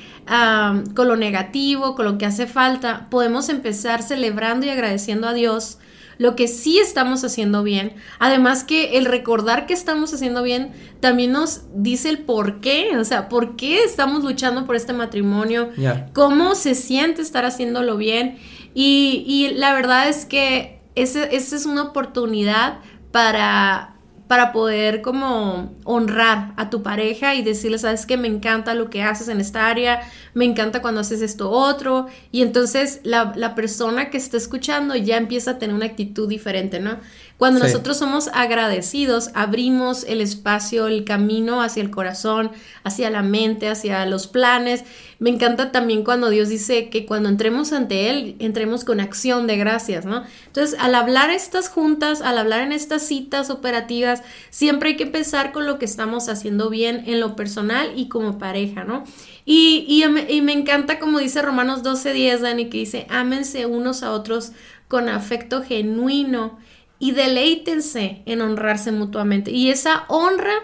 con 0.95 1.09
lo 1.09 1.17
negativo, 1.17 1.95
con 1.95 2.05
lo 2.05 2.19
que 2.19 2.27
hace 2.27 2.47
falta, 2.47 3.07
podemos 3.11 3.49
empezar 3.49 4.03
celebrando 4.03 4.67
y 4.67 4.69
agradeciendo 4.69 5.27
a 5.27 5.33
Dios 5.33 5.79
lo 6.19 6.37
que 6.37 6.49
sí 6.49 6.79
estamos 6.79 7.25
haciendo 7.25 7.63
bien. 7.63 7.95
Además 8.19 8.65
que 8.65 8.99
el 8.99 9.07
recordar 9.07 9.67
que 9.67 9.75
estamos 9.75 10.13
haciendo 10.13 10.43
bien 10.43 10.73
también 11.01 11.33
nos 11.33 11.63
dice 11.75 12.11
el 12.11 12.19
por 12.19 12.61
qué, 12.61 12.97
o 12.99 13.05
sea, 13.05 13.29
por 13.29 13.57
qué 13.57 13.85
estamos 13.85 14.25
luchando 14.25 14.67
por 14.67 14.77
este 14.77 14.93
matrimonio, 14.93 15.71
cómo 16.13 16.55
se 16.55 16.75
siente 16.75 17.23
estar 17.23 17.45
haciéndolo 17.45 17.97
bien. 17.97 18.39
Y, 18.75 19.25
y 19.27 19.55
la 19.55 19.73
verdad 19.73 20.09
es 20.09 20.25
que 20.25 20.81
esa 20.95 21.25
es 21.25 21.67
una 21.67 21.83
oportunidad 21.83 22.81
para 23.13 23.98
para 24.29 24.53
poder 24.53 25.01
como 25.01 25.75
honrar 25.85 26.53
a 26.57 26.69
tu 26.69 26.83
pareja 26.83 27.35
y 27.35 27.43
decirle, 27.43 27.79
sabes 27.79 28.05
que 28.05 28.19
me 28.19 28.29
encanta 28.29 28.75
lo 28.75 28.91
que 28.91 29.03
haces 29.03 29.29
en 29.29 29.41
esta 29.41 29.67
área, 29.67 30.03
me 30.35 30.45
encanta 30.45 30.83
cuando 30.83 31.01
haces 31.01 31.23
esto 31.23 31.51
otro, 31.51 32.07
y 32.31 32.43
entonces 32.43 33.01
la, 33.05 33.33
la 33.35 33.55
persona 33.55 34.11
que 34.11 34.19
está 34.19 34.37
escuchando 34.37 34.95
ya 34.95 35.17
empieza 35.17 35.53
a 35.53 35.59
tener 35.59 35.75
una 35.75 35.87
actitud 35.87 36.29
diferente, 36.29 36.79
¿no? 36.79 36.99
Cuando 37.39 37.61
nosotros 37.61 37.97
somos 37.97 38.29
agradecidos, 38.35 39.31
abrimos 39.33 40.03
el 40.09 40.21
espacio, 40.21 40.89
el 40.89 41.05
camino 41.05 41.63
hacia 41.63 41.85
el 41.85 41.91
corazón, 41.91 42.51
hacia 42.83 43.11
la 43.11 43.23
mente, 43.23 43.69
hacia 43.69 44.05
los 44.07 44.27
planes. 44.27 44.83
Me 45.21 45.31
encanta 45.31 45.71
también 45.71 46.03
cuando 46.03 46.31
Dios 46.31 46.49
dice 46.49 46.91
que 46.91 47.07
cuando 47.07 47.29
entremos 47.29 47.73
ante 47.73 48.11
Él, 48.11 48.35
entremos 48.41 48.85
con 48.85 48.99
acción 48.99 49.47
de 49.47 49.57
gracias, 49.57 50.05
¿no? 50.05 50.25
Entonces, 50.47 50.77
al 50.81 50.97
hablar 50.97 51.31
estas 51.31 51.69
juntas, 51.69 52.23
al 52.23 52.39
hablar 52.39 52.63
en 52.63 52.73
estas 52.73 53.03
citas 53.03 53.51
operativas, 53.51 54.18
siempre 54.51 54.91
hay 54.91 54.97
que 54.97 55.05
empezar 55.05 55.53
con 55.53 55.67
lo 55.67 55.79
que 55.79 55.85
estamos 55.85 56.29
haciendo 56.29 56.71
bien 56.71 57.05
en 57.07 57.21
lo 57.21 57.37
personal 57.37 57.93
y 57.97 58.09
como 58.09 58.39
pareja, 58.39 58.85
¿no? 58.85 59.05
Y, 59.45 59.87
y, 59.89 60.41
me 60.41 60.53
encanta 60.53 60.99
como 60.99 61.19
dice 61.19 61.43
Romanos 61.43 61.83
12:10, 61.83 62.41
Dani, 62.41 62.69
que 62.69 62.79
dice, 62.79 63.07
ámense 63.09 63.67
unos 63.67 64.03
a 64.03 64.13
otros 64.13 64.53
con 64.89 65.09
afecto 65.09 65.63
genuino 65.63 66.59
y 66.99 67.13
deleítense 67.13 68.23
en 68.27 68.41
honrarse 68.41 68.93
mutuamente. 68.93 69.51
Y 69.51 69.71
esa 69.71 70.05
honra 70.09 70.55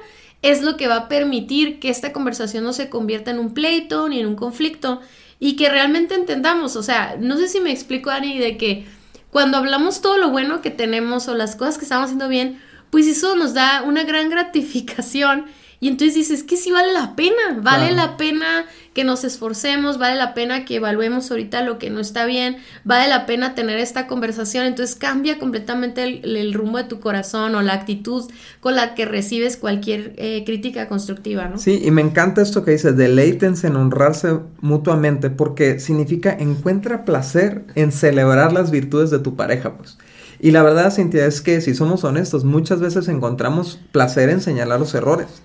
es 0.43 0.63
lo 0.63 0.77
que 0.77 0.89
va 0.89 0.97
a 0.97 1.09
permitir 1.09 1.81
que 1.81 1.89
esta 1.89 2.13
conversación 2.13 2.65
no 2.65 2.73
se 2.73 2.91
convierta 2.91 3.31
en 3.31 3.39
un 3.39 3.55
pleito 3.55 4.09
ni 4.09 4.21
en 4.21 4.27
un 4.27 4.37
conflicto 4.37 5.01
y 5.41 5.57
que 5.57 5.69
realmente 5.69 6.15
entendamos, 6.15 6.77
o 6.77 6.83
sea, 6.83 7.17
no 7.19 7.37
sé 7.37 7.49
si 7.49 7.61
me 7.61 7.71
explico, 7.71 8.11
Ani, 8.11 8.39
de 8.39 8.57
que 8.57 8.87
cuando 9.31 9.59
hablamos 9.59 10.01
todo 10.01 10.17
lo 10.17 10.31
bueno 10.31 10.63
que 10.63 10.71
tenemos 10.71 11.29
o 11.29 11.35
las 11.35 11.57
cosas 11.57 11.79
que 11.79 11.85
estamos 11.85 12.05
haciendo 12.05 12.29
bien, 12.29 12.61
pues 12.95 13.09
eso 13.09 13.35
nos 13.35 13.55
da 13.55 13.83
una 13.83 14.05
gran 14.05 14.31
gratificación 14.31 15.47
y 15.81 15.89
entonces 15.89 16.15
dices 16.15 16.45
que 16.45 16.57
sí 16.57 16.71
vale 16.71 16.93
la 16.93 17.17
pena, 17.17 17.59
vale 17.61 17.91
la 17.91 18.17
pena 18.17 18.67
que 18.93 19.03
nos 19.03 19.25
esforcemos, 19.25 19.99
vale 19.99 20.15
la 20.15 20.33
pena 20.33 20.65
que 20.65 20.77
evaluemos 20.77 21.29
ahorita 21.29 21.65
lo 21.65 21.81
que 21.81 21.91
no 21.91 21.99
está 21.99 22.25
bien, 22.25 22.59
vale 22.85 23.09
la 23.09 23.27
pena 23.27 23.57
tener 23.57 23.81
esta 23.81 24.07
conversación, 24.07 24.65
entonces 24.65 24.95
cambia 24.95 25.41
completamente 25.41 26.05
el, 26.23 26.55
rumbo 26.55 26.79
de 26.79 26.85
tu 26.85 27.01
corazón 27.01 27.57
o 27.57 27.63
la 27.63 27.73
actitud 27.73 28.31
con 28.61 28.77
la 28.77 28.95
que 28.95 29.07
recibes 29.07 29.57
cualquier 29.57 30.13
eh, 30.17 30.45
crítica 30.47 30.87
constructiva, 30.87 31.49
¿no? 31.49 31.59
Sí, 31.59 31.83
y 31.85 31.91
me 31.91 32.01
encanta 32.01 32.43
esto 32.43 32.65
que 32.65 32.71
dices, 32.71 32.97
deleítense 32.97 33.67
en 33.67 33.75
honrarse 33.75 34.39
mutuamente 34.61 35.31
porque 35.31 35.81
significa 35.81 36.33
encuentra 36.33 37.05
placer 37.05 37.65
en 37.75 37.91
celebrar 37.91 38.53
las 38.53 38.71
virtudes 38.71 39.11
de 39.11 39.19
tu 39.19 39.35
pareja, 39.35 39.77
pues. 39.77 39.99
Y 40.45 40.51
la 40.51 40.63
verdad, 40.63 40.93
Cintia, 40.93 41.25
es 41.25 41.41
que 41.41 41.63
si 41.63 41.75
somos 41.75 42.05
honestos, 42.05 42.45
muchas 42.45 42.79
veces 42.79 43.09
encontramos 43.09 43.81
placer 43.93 44.29
en 44.29 44.43
señalar 44.43 44.79
los 44.79 44.95
errores. 44.95 45.41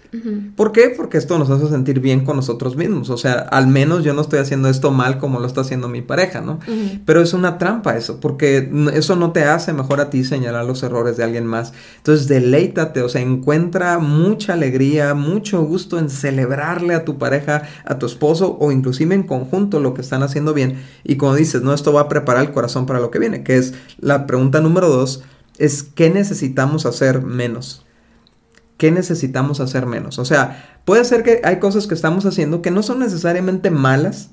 ¿Por 0.55 0.71
qué? 0.71 0.93
Porque 0.95 1.17
esto 1.17 1.37
nos 1.37 1.49
hace 1.49 1.67
sentir 1.67 1.99
bien 1.99 2.25
con 2.25 2.35
nosotros 2.35 2.75
mismos. 2.75 3.09
O 3.09 3.17
sea, 3.17 3.33
al 3.33 3.67
menos 3.67 4.03
yo 4.03 4.13
no 4.13 4.21
estoy 4.21 4.39
haciendo 4.39 4.67
esto 4.67 4.91
mal 4.91 5.19
como 5.19 5.39
lo 5.39 5.45
está 5.45 5.61
haciendo 5.61 5.87
mi 5.87 6.01
pareja, 6.01 6.41
¿no? 6.41 6.59
Pero 7.05 7.21
es 7.21 7.33
una 7.33 7.57
trampa 7.57 7.95
eso, 7.95 8.19
porque 8.19 8.71
eso 8.93 9.15
no 9.15 9.31
te 9.31 9.43
hace 9.43 9.73
mejor 9.73 10.01
a 10.01 10.09
ti 10.09 10.23
señalar 10.23 10.65
los 10.65 10.81
errores 10.83 11.17
de 11.17 11.23
alguien 11.23 11.45
más. 11.45 11.73
Entonces, 11.97 12.27
deleítate, 12.27 13.01
o 13.01 13.09
sea, 13.09 13.21
encuentra 13.21 13.99
mucha 13.99 14.53
alegría, 14.53 15.13
mucho 15.13 15.61
gusto 15.63 15.99
en 15.99 16.09
celebrarle 16.09 16.95
a 16.95 17.05
tu 17.05 17.17
pareja, 17.17 17.63
a 17.85 17.99
tu 17.99 18.05
esposo 18.05 18.57
o 18.59 18.71
inclusive 18.71 19.13
en 19.13 19.23
conjunto 19.23 19.79
lo 19.79 19.93
que 19.93 20.01
están 20.01 20.23
haciendo 20.23 20.53
bien. 20.53 20.81
Y 21.03 21.17
como 21.17 21.35
dices, 21.35 21.61
no, 21.61 21.73
esto 21.73 21.93
va 21.93 22.01
a 22.01 22.09
preparar 22.09 22.43
el 22.43 22.51
corazón 22.51 22.85
para 22.85 22.99
lo 22.99 23.11
que 23.11 23.19
viene, 23.19 23.43
que 23.43 23.57
es 23.57 23.73
la 23.99 24.25
pregunta 24.25 24.59
número 24.59 24.89
dos 24.89 25.23
es 25.59 25.83
qué 25.83 26.09
necesitamos 26.09 26.85
hacer 26.87 27.21
menos. 27.21 27.85
¿Qué 28.79 28.91
necesitamos 28.91 29.59
hacer 29.59 29.85
menos? 29.85 30.19
O 30.19 30.25
sea, 30.25 30.79
puede 30.85 31.03
ser 31.03 31.21
que 31.21 31.41
hay 31.43 31.59
cosas 31.59 31.85
que 31.85 31.93
estamos 31.93 32.25
haciendo 32.25 32.61
que 32.61 32.71
no 32.71 32.81
son 32.81 32.99
necesariamente 32.99 33.71
malas, 33.71 34.29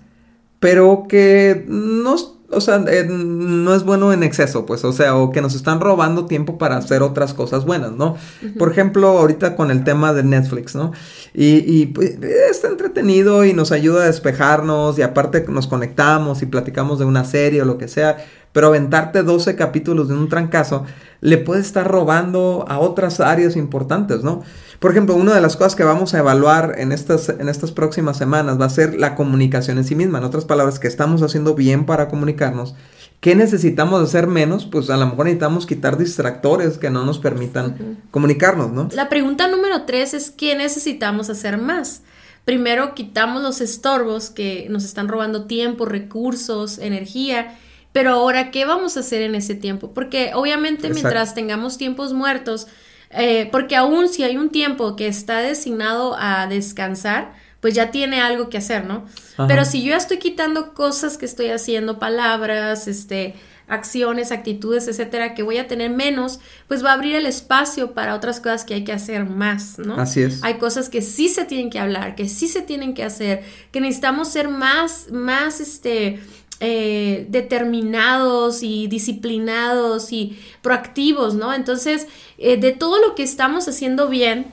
pero 0.60 1.06
que 1.08 1.64
no, 1.66 2.14
o 2.50 2.60
sea, 2.60 2.76
eh, 2.86 3.08
no 3.10 3.74
es 3.74 3.82
bueno 3.82 4.12
en 4.12 4.22
exceso, 4.22 4.64
pues, 4.64 4.84
o 4.84 4.92
sea, 4.92 5.16
o 5.16 5.32
que 5.32 5.42
nos 5.42 5.56
están 5.56 5.80
robando 5.80 6.26
tiempo 6.26 6.58
para 6.58 6.76
hacer 6.76 7.02
otras 7.02 7.34
cosas 7.34 7.64
buenas, 7.64 7.90
¿no? 7.90 8.14
Por 8.56 8.70
ejemplo, 8.70 9.18
ahorita 9.18 9.56
con 9.56 9.72
el 9.72 9.82
tema 9.82 10.12
de 10.12 10.22
Netflix, 10.22 10.76
¿no? 10.76 10.92
Y, 11.34 11.64
y 11.66 11.86
pues, 11.86 12.16
está 12.48 12.68
entretenido 12.68 13.44
y 13.44 13.52
nos 13.52 13.72
ayuda 13.72 14.04
a 14.04 14.06
despejarnos 14.06 14.96
y 14.96 15.02
aparte 15.02 15.44
nos 15.48 15.66
conectamos 15.66 16.40
y 16.42 16.46
platicamos 16.46 17.00
de 17.00 17.04
una 17.04 17.24
serie 17.24 17.62
o 17.62 17.64
lo 17.64 17.78
que 17.78 17.88
sea, 17.88 18.18
pero 18.56 18.68
aventarte 18.68 19.22
12 19.22 19.54
capítulos 19.54 20.08
de 20.08 20.14
un 20.14 20.30
trancazo 20.30 20.86
le 21.20 21.36
puede 21.36 21.60
estar 21.60 21.86
robando 21.86 22.64
a 22.66 22.78
otras 22.78 23.20
áreas 23.20 23.54
importantes, 23.54 24.22
¿no? 24.22 24.44
Por 24.78 24.92
ejemplo, 24.92 25.14
una 25.14 25.34
de 25.34 25.42
las 25.42 25.56
cosas 25.56 25.74
que 25.74 25.84
vamos 25.84 26.14
a 26.14 26.20
evaluar 26.20 26.76
en 26.78 26.90
estas, 26.90 27.28
en 27.28 27.50
estas 27.50 27.70
próximas 27.70 28.16
semanas 28.16 28.58
va 28.58 28.64
a 28.64 28.70
ser 28.70 28.98
la 28.98 29.14
comunicación 29.14 29.76
en 29.76 29.84
sí 29.84 29.94
misma. 29.94 30.16
En 30.16 30.24
otras 30.24 30.46
palabras, 30.46 30.78
que 30.78 30.88
estamos 30.88 31.20
haciendo 31.20 31.54
bien 31.54 31.84
para 31.84 32.08
comunicarnos. 32.08 32.74
¿Qué 33.20 33.34
necesitamos 33.34 34.02
hacer 34.02 34.26
menos? 34.26 34.64
Pues 34.64 34.88
a 34.88 34.96
lo 34.96 35.04
mejor 35.04 35.26
necesitamos 35.26 35.66
quitar 35.66 35.98
distractores 35.98 36.78
que 36.78 36.88
no 36.88 37.04
nos 37.04 37.18
permitan 37.18 37.98
comunicarnos, 38.10 38.72
¿no? 38.72 38.88
La 38.94 39.10
pregunta 39.10 39.48
número 39.48 39.82
tres 39.82 40.14
es 40.14 40.30
¿qué 40.30 40.56
necesitamos 40.56 41.28
hacer 41.28 41.58
más? 41.58 42.04
Primero 42.46 42.94
quitamos 42.94 43.42
los 43.42 43.60
estorbos 43.60 44.30
que 44.30 44.66
nos 44.70 44.82
están 44.86 45.08
robando 45.08 45.44
tiempo, 45.44 45.84
recursos, 45.84 46.78
energía 46.78 47.58
pero 47.96 48.10
ahora, 48.10 48.50
¿qué 48.50 48.66
vamos 48.66 48.98
a 48.98 49.00
hacer 49.00 49.22
en 49.22 49.34
ese 49.34 49.54
tiempo? 49.54 49.94
Porque 49.94 50.32
obviamente 50.34 50.90
mientras 50.90 51.34
tengamos 51.34 51.78
tiempos 51.78 52.12
muertos, 52.12 52.66
eh, 53.08 53.48
porque 53.50 53.74
aún 53.74 54.10
si 54.10 54.22
hay 54.22 54.36
un 54.36 54.50
tiempo 54.50 54.96
que 54.96 55.08
está 55.08 55.38
designado 55.38 56.14
a 56.14 56.46
descansar, 56.46 57.32
pues 57.60 57.72
ya 57.72 57.90
tiene 57.90 58.20
algo 58.20 58.50
que 58.50 58.58
hacer, 58.58 58.84
¿no? 58.84 59.06
Pero 59.48 59.64
si 59.64 59.82
yo 59.82 59.92
ya 59.92 59.96
estoy 59.96 60.18
quitando 60.18 60.74
cosas 60.74 61.16
que 61.16 61.24
estoy 61.24 61.48
haciendo, 61.48 61.98
palabras, 61.98 62.86
este, 62.86 63.34
acciones, 63.66 64.30
actitudes, 64.30 64.88
etcétera, 64.88 65.32
que 65.32 65.42
voy 65.42 65.56
a 65.56 65.66
tener 65.66 65.90
menos, 65.90 66.40
pues 66.68 66.84
va 66.84 66.90
a 66.90 66.92
abrir 66.92 67.16
el 67.16 67.24
espacio 67.24 67.94
para 67.94 68.14
otras 68.14 68.40
cosas 68.40 68.66
que 68.66 68.74
hay 68.74 68.84
que 68.84 68.92
hacer 68.92 69.24
más, 69.24 69.78
¿no? 69.78 69.98
Así 69.98 70.20
es. 70.20 70.44
Hay 70.44 70.58
cosas 70.58 70.90
que 70.90 71.00
sí 71.00 71.30
se 71.30 71.46
tienen 71.46 71.70
que 71.70 71.78
hablar, 71.78 72.14
que 72.14 72.28
sí 72.28 72.46
se 72.46 72.60
tienen 72.60 72.92
que 72.92 73.04
hacer, 73.04 73.42
que 73.72 73.80
necesitamos 73.80 74.28
ser 74.28 74.50
más, 74.50 75.10
más, 75.10 75.60
este, 75.60 76.20
eh, 76.60 77.26
determinados 77.28 78.62
y 78.62 78.86
disciplinados 78.86 80.12
y 80.12 80.38
proactivos, 80.62 81.34
¿no? 81.34 81.52
Entonces, 81.52 82.06
eh, 82.38 82.56
de 82.56 82.72
todo 82.72 82.98
lo 82.98 83.14
que 83.14 83.22
estamos 83.22 83.68
haciendo 83.68 84.08
bien, 84.08 84.46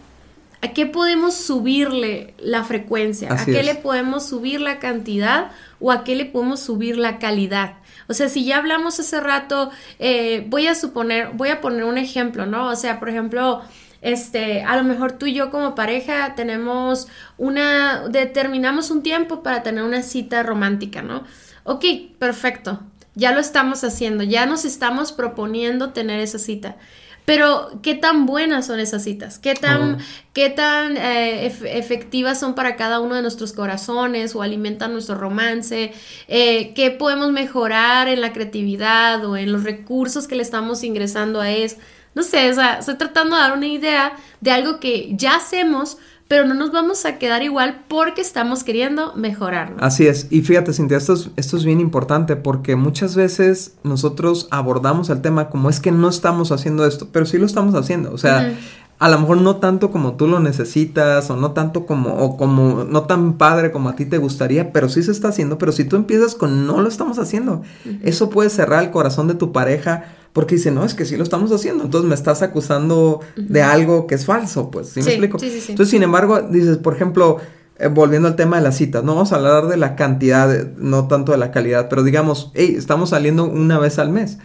¿a 0.61 0.73
qué 0.73 0.85
podemos 0.85 1.33
subirle 1.35 2.33
la 2.39 2.63
frecuencia? 2.63 3.33
¿A 3.33 3.45
qué 3.45 3.63
le 3.63 3.75
podemos 3.75 4.27
subir 4.27 4.59
la 4.59 4.79
cantidad 4.79 5.51
o 5.79 5.91
a 5.91 6.03
qué 6.03 6.15
le 6.15 6.25
podemos 6.25 6.59
subir 6.59 6.97
la 6.97 7.19
calidad? 7.19 7.75
O 8.07 8.13
sea, 8.13 8.27
si 8.27 8.43
ya 8.45 8.57
hablamos 8.57 8.99
hace 8.99 9.19
rato, 9.19 9.71
eh, 9.99 10.45
voy 10.49 10.67
a 10.67 10.75
suponer, 10.75 11.29
voy 11.33 11.49
a 11.49 11.61
poner 11.61 11.85
un 11.85 11.97
ejemplo, 11.97 12.45
¿no? 12.45 12.67
O 12.67 12.75
sea, 12.75 12.99
por 12.99 13.09
ejemplo, 13.09 13.61
este, 14.01 14.63
a 14.63 14.75
lo 14.75 14.83
mejor 14.83 15.13
tú 15.13 15.25
y 15.25 15.33
yo 15.33 15.49
como 15.49 15.75
pareja 15.75 16.35
tenemos 16.35 17.07
una, 17.37 18.07
determinamos 18.09 18.91
un 18.91 19.03
tiempo 19.03 19.43
para 19.43 19.63
tener 19.63 19.83
una 19.83 20.03
cita 20.03 20.43
romántica, 20.43 21.01
¿no? 21.01 21.23
Ok, 21.63 21.85
perfecto, 22.19 22.81
ya 23.15 23.31
lo 23.31 23.39
estamos 23.39 23.83
haciendo, 23.83 24.23
ya 24.23 24.45
nos 24.45 24.65
estamos 24.65 25.11
proponiendo 25.11 25.91
tener 25.91 26.19
esa 26.19 26.39
cita. 26.39 26.77
Pero, 27.25 27.79
¿qué 27.81 27.95
tan 27.95 28.25
buenas 28.25 28.67
son 28.67 28.81
esas 28.81 29.03
citas? 29.03 29.39
¿Qué 29.39 29.55
tan, 29.55 29.99
qué 30.33 30.49
tan 30.49 30.97
eh, 30.97 31.45
efectivas 31.45 32.37
son 32.37 32.53
para 32.53 32.75
cada 32.75 32.99
uno 32.99 33.15
de 33.15 33.21
nuestros 33.21 33.53
corazones 33.53 34.35
o 34.35 34.41
alimentan 34.41 34.91
nuestro 34.91 35.15
romance? 35.15 35.93
Eh, 36.27 36.73
¿Qué 36.73 36.91
podemos 36.91 37.31
mejorar 37.31 38.09
en 38.09 38.19
la 38.19 38.33
creatividad 38.33 39.23
o 39.23 39.37
en 39.37 39.53
los 39.53 39.63
recursos 39.63 40.27
que 40.27 40.35
le 40.35 40.43
estamos 40.43 40.83
ingresando 40.83 41.39
a 41.39 41.49
eso? 41.49 41.77
No 42.13 42.23
sé, 42.23 42.51
o 42.51 42.53
sea, 42.53 42.79
estoy 42.79 42.95
tratando 42.95 43.37
de 43.37 43.41
dar 43.41 43.57
una 43.57 43.67
idea 43.67 44.13
de 44.41 44.51
algo 44.51 44.81
que 44.81 45.13
ya 45.13 45.37
hacemos, 45.37 45.97
pero 46.33 46.47
no 46.47 46.55
nos 46.55 46.71
vamos 46.71 47.05
a 47.05 47.19
quedar 47.19 47.43
igual 47.43 47.83
porque 47.87 48.19
estamos 48.19 48.63
queriendo 48.63 49.13
mejorar. 49.13 49.75
Así 49.79 50.07
es, 50.07 50.25
y 50.31 50.41
fíjate 50.41 50.73
Cintia, 50.73 50.97
esto 50.97 51.13
es, 51.13 51.29
esto 51.35 51.57
es 51.57 51.63
bien 51.63 51.79
importante 51.79 52.35
porque 52.35 52.75
muchas 52.75 53.15
veces 53.15 53.75
nosotros 53.83 54.47
abordamos 54.49 55.11
el 55.11 55.21
tema 55.21 55.51
como 55.51 55.69
es 55.69 55.79
que 55.79 55.91
no 55.91 56.09
estamos 56.09 56.51
haciendo 56.51 56.87
esto, 56.87 57.09
pero 57.11 57.27
sí 57.27 57.37
lo 57.37 57.45
estamos 57.45 57.75
haciendo, 57.75 58.11
o 58.11 58.17
sea... 58.17 58.51
A 58.99 59.09
lo 59.09 59.19
mejor 59.19 59.41
no 59.41 59.57
tanto 59.57 59.91
como 59.91 60.13
tú 60.13 60.27
lo 60.27 60.39
necesitas, 60.39 61.29
o 61.29 61.35
no 61.35 61.51
tanto 61.51 61.85
como, 61.85 62.13
o 62.13 62.37
como, 62.37 62.85
no 62.85 63.01
tan 63.01 63.33
padre 63.33 63.73
como 63.73 63.89
a 63.89 63.95
ti 63.95 64.05
te 64.05 64.17
gustaría, 64.17 64.71
pero 64.71 64.87
sí 64.87 65.03
se 65.03 65.11
está 65.11 65.29
haciendo. 65.29 65.57
Pero 65.57 65.73
si 65.73 65.83
tú 65.83 65.97
empiezas 65.97 66.35
con 66.35 66.65
no 66.67 66.79
lo 66.79 66.87
estamos 66.87 67.19
haciendo, 67.19 67.63
eso 68.03 68.29
puede 68.29 68.49
cerrar 68.49 68.81
el 68.81 68.91
corazón 68.91 69.27
de 69.27 69.33
tu 69.33 69.51
pareja 69.51 70.05
porque 70.33 70.55
dice, 70.55 70.71
no, 70.71 70.83
es 70.83 70.95
que 70.95 71.05
sí 71.05 71.15
lo 71.15 71.23
estamos 71.23 71.51
haciendo, 71.51 71.83
entonces 71.83 72.09
me 72.09 72.15
estás 72.15 72.41
acusando 72.41 73.21
de 73.35 73.61
algo 73.61 74.07
que 74.07 74.15
es 74.15 74.25
falso, 74.25 74.71
pues, 74.71 74.89
¿sí, 74.89 75.01
me 75.01 75.11
explico? 75.11 75.39
Sí, 75.39 75.49
sí, 75.51 75.71
entonces, 75.71 75.91
sin 75.91 76.01
embargo, 76.01 76.41
dices, 76.41 76.77
por 76.77 76.95
ejemplo, 76.95 77.37
eh, 77.77 77.87
volviendo 77.87 78.27
al 78.27 78.35
tema 78.35 78.57
de 78.57 78.63
las 78.63 78.75
citas, 78.75 79.03
no 79.03 79.13
vamos 79.13 79.31
a 79.31 79.35
hablar 79.35 79.67
de 79.67 79.77
la 79.77 79.95
cantidad, 79.95 80.73
no 80.75 81.07
tanto 81.07 81.31
de 81.31 81.37
la 81.37 81.51
calidad, 81.51 81.87
pero 81.87 82.03
digamos, 82.03 82.51
hey, 82.55 82.73
estamos 82.77 83.11
saliendo 83.11 83.45
una 83.45 83.77
vez 83.77 83.99
al 83.99 84.09
mes. 84.09 84.39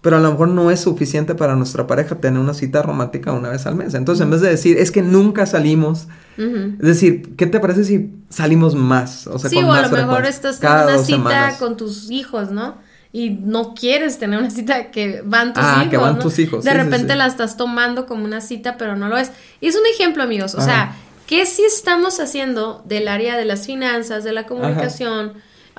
Pero 0.00 0.18
a 0.18 0.20
lo 0.20 0.30
mejor 0.32 0.48
no 0.48 0.70
es 0.70 0.80
suficiente 0.80 1.34
para 1.34 1.56
nuestra 1.56 1.86
pareja 1.86 2.16
tener 2.16 2.38
una 2.38 2.52
cita 2.52 2.82
romántica 2.82 3.32
una 3.32 3.48
vez 3.48 3.64
al 3.64 3.74
mes. 3.74 3.94
Entonces, 3.94 4.22
en 4.22 4.30
vez 4.30 4.42
de 4.42 4.50
decir, 4.50 4.76
es 4.76 4.90
que 4.90 5.00
nunca 5.00 5.46
salimos, 5.46 6.08
es 6.36 6.78
decir, 6.78 7.34
¿qué 7.36 7.46
te 7.46 7.58
parece 7.58 7.84
si 7.84 8.12
salimos 8.28 8.74
más? 8.74 9.26
O 9.28 9.38
sea, 9.38 9.48
sí, 9.48 9.56
o 9.56 9.72
a 9.72 9.80
lo 9.80 9.88
mejor 9.88 10.26
estás 10.26 10.62
en 10.62 10.70
una 10.70 10.98
cita 10.98 11.56
con 11.58 11.78
tus 11.78 12.10
hijos, 12.10 12.50
¿no? 12.50 12.74
Y 13.14 13.30
no 13.30 13.74
quieres 13.74 14.18
tener 14.18 14.40
una 14.40 14.50
cita 14.50 14.90
que 14.90 15.22
van 15.24 15.54
tus 15.54 15.62
ah, 15.64 15.76
hijos. 15.76 15.88
que 15.88 15.96
van 15.98 16.18
tus 16.18 16.36
hijos. 16.40 16.64
De 16.64 16.74
repente 16.74 17.14
la 17.14 17.26
estás 17.26 17.56
tomando 17.56 18.06
como 18.06 18.24
una 18.24 18.40
cita, 18.40 18.76
pero 18.76 18.96
no 18.96 19.06
lo 19.06 19.16
es. 19.16 19.30
Y 19.60 19.68
es 19.68 19.76
un 19.76 19.86
ejemplo, 19.86 20.24
amigos. 20.24 20.56
O 20.56 20.60
sea, 20.60 20.96
¿qué 21.28 21.46
sí 21.46 21.62
estamos 21.64 22.18
haciendo 22.18 22.82
del 22.86 23.06
área 23.06 23.36
de 23.36 23.44
las 23.44 23.66
finanzas, 23.66 24.24
de 24.24 24.32
la 24.32 24.46
comunicación, 24.46 25.34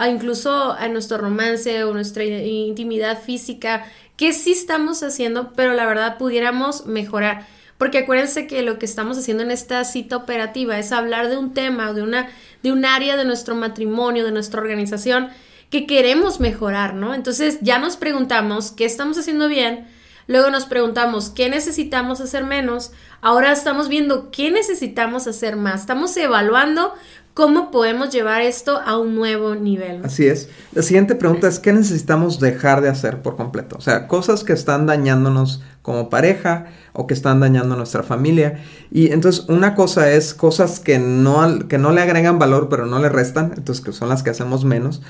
incluso 0.09 0.71
a 0.71 0.87
nuestro 0.87 1.17
romance 1.17 1.83
o 1.83 1.93
nuestra 1.93 2.23
intimidad 2.23 3.21
física? 3.21 3.85
¿Qué 4.15 4.31
sí 4.31 4.53
estamos 4.53 5.03
haciendo, 5.03 5.51
pero 5.57 5.73
la 5.73 5.85
verdad 5.85 6.17
pudiéramos 6.17 6.85
mejorar? 6.85 7.45
Porque 7.77 7.97
acuérdense 7.97 8.47
que 8.47 8.61
lo 8.61 8.79
que 8.79 8.85
estamos 8.85 9.17
haciendo 9.17 9.43
en 9.43 9.51
esta 9.51 9.83
cita 9.83 10.15
operativa 10.15 10.79
es 10.79 10.93
hablar 10.93 11.27
de 11.27 11.35
un 11.35 11.53
tema, 11.53 11.91
de 11.91 12.01
una, 12.01 12.29
de 12.63 12.71
un 12.71 12.85
área 12.85 13.17
de 13.17 13.25
nuestro 13.25 13.55
matrimonio, 13.55 14.23
de 14.23 14.31
nuestra 14.31 14.61
organización 14.61 15.31
que 15.75 15.87
queremos 15.87 16.39
mejorar, 16.39 16.93
¿no? 16.93 17.13
Entonces 17.13 17.59
ya 17.61 17.79
nos 17.79 17.97
preguntamos 17.97 18.71
qué 18.71 18.85
estamos 18.85 19.17
haciendo 19.17 19.49
bien, 19.49 19.85
luego 20.25 20.49
nos 20.49 20.65
preguntamos 20.65 21.29
qué 21.29 21.49
necesitamos 21.49 22.21
hacer 22.21 22.45
menos, 22.45 22.93
ahora 23.21 23.51
estamos 23.51 23.89
viendo 23.89 24.31
qué 24.31 24.51
necesitamos 24.51 25.27
hacer 25.27 25.57
más, 25.57 25.81
estamos 25.81 26.15
evaluando 26.15 26.93
cómo 27.33 27.71
podemos 27.71 28.09
llevar 28.09 28.41
esto 28.41 28.79
a 28.85 28.97
un 28.97 29.15
nuevo 29.15 29.55
nivel. 29.55 29.99
Así 30.05 30.25
es. 30.25 30.47
La 30.71 30.81
siguiente 30.81 31.15
pregunta 31.15 31.49
es, 31.49 31.59
¿qué 31.59 31.73
necesitamos 31.73 32.39
dejar 32.39 32.79
de 32.79 32.87
hacer 32.87 33.21
por 33.21 33.35
completo? 33.35 33.75
O 33.77 33.81
sea, 33.81 34.07
cosas 34.07 34.45
que 34.45 34.53
están 34.53 34.85
dañándonos 34.85 35.61
como 35.81 36.09
pareja 36.09 36.67
o 36.93 37.05
que 37.05 37.13
están 37.13 37.41
dañando 37.41 37.75
a 37.75 37.77
nuestra 37.77 38.03
familia. 38.03 38.63
Y 38.89 39.11
entonces 39.11 39.49
una 39.49 39.75
cosa 39.75 40.09
es 40.09 40.33
cosas 40.33 40.79
que 40.79 40.97
no, 40.97 41.67
que 41.67 41.77
no 41.77 41.91
le 41.91 42.01
agregan 42.01 42.39
valor, 42.39 42.69
pero 42.69 42.85
no 42.85 42.99
le 42.99 43.09
restan, 43.09 43.51
entonces 43.57 43.83
que 43.83 43.91
son 43.91 44.07
las 44.07 44.23
que 44.23 44.29
hacemos 44.29 44.63
menos. 44.63 45.01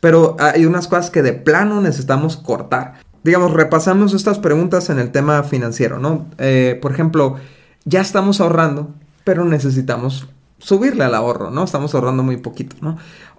Pero 0.00 0.36
hay 0.38 0.66
unas 0.66 0.88
cosas 0.88 1.10
que 1.10 1.22
de 1.22 1.32
plano 1.32 1.80
necesitamos 1.80 2.36
cortar. 2.36 2.94
Digamos, 3.22 3.52
repasamos 3.52 4.12
estas 4.12 4.38
preguntas 4.38 4.90
en 4.90 4.98
el 4.98 5.10
tema 5.10 5.42
financiero, 5.44 5.98
¿no? 5.98 6.26
Eh, 6.38 6.78
por 6.82 6.92
ejemplo, 6.92 7.36
ya 7.84 8.00
estamos 8.00 8.40
ahorrando, 8.40 8.90
pero 9.24 9.44
necesitamos 9.44 10.28
subirle 10.58 11.04
al 11.04 11.14
ahorro, 11.14 11.50
¿no? 11.50 11.64
Estamos 11.64 11.94
ahorrando 11.94 12.22
muy 12.22 12.36
poquito, 12.36 12.76
¿no? 12.80 12.96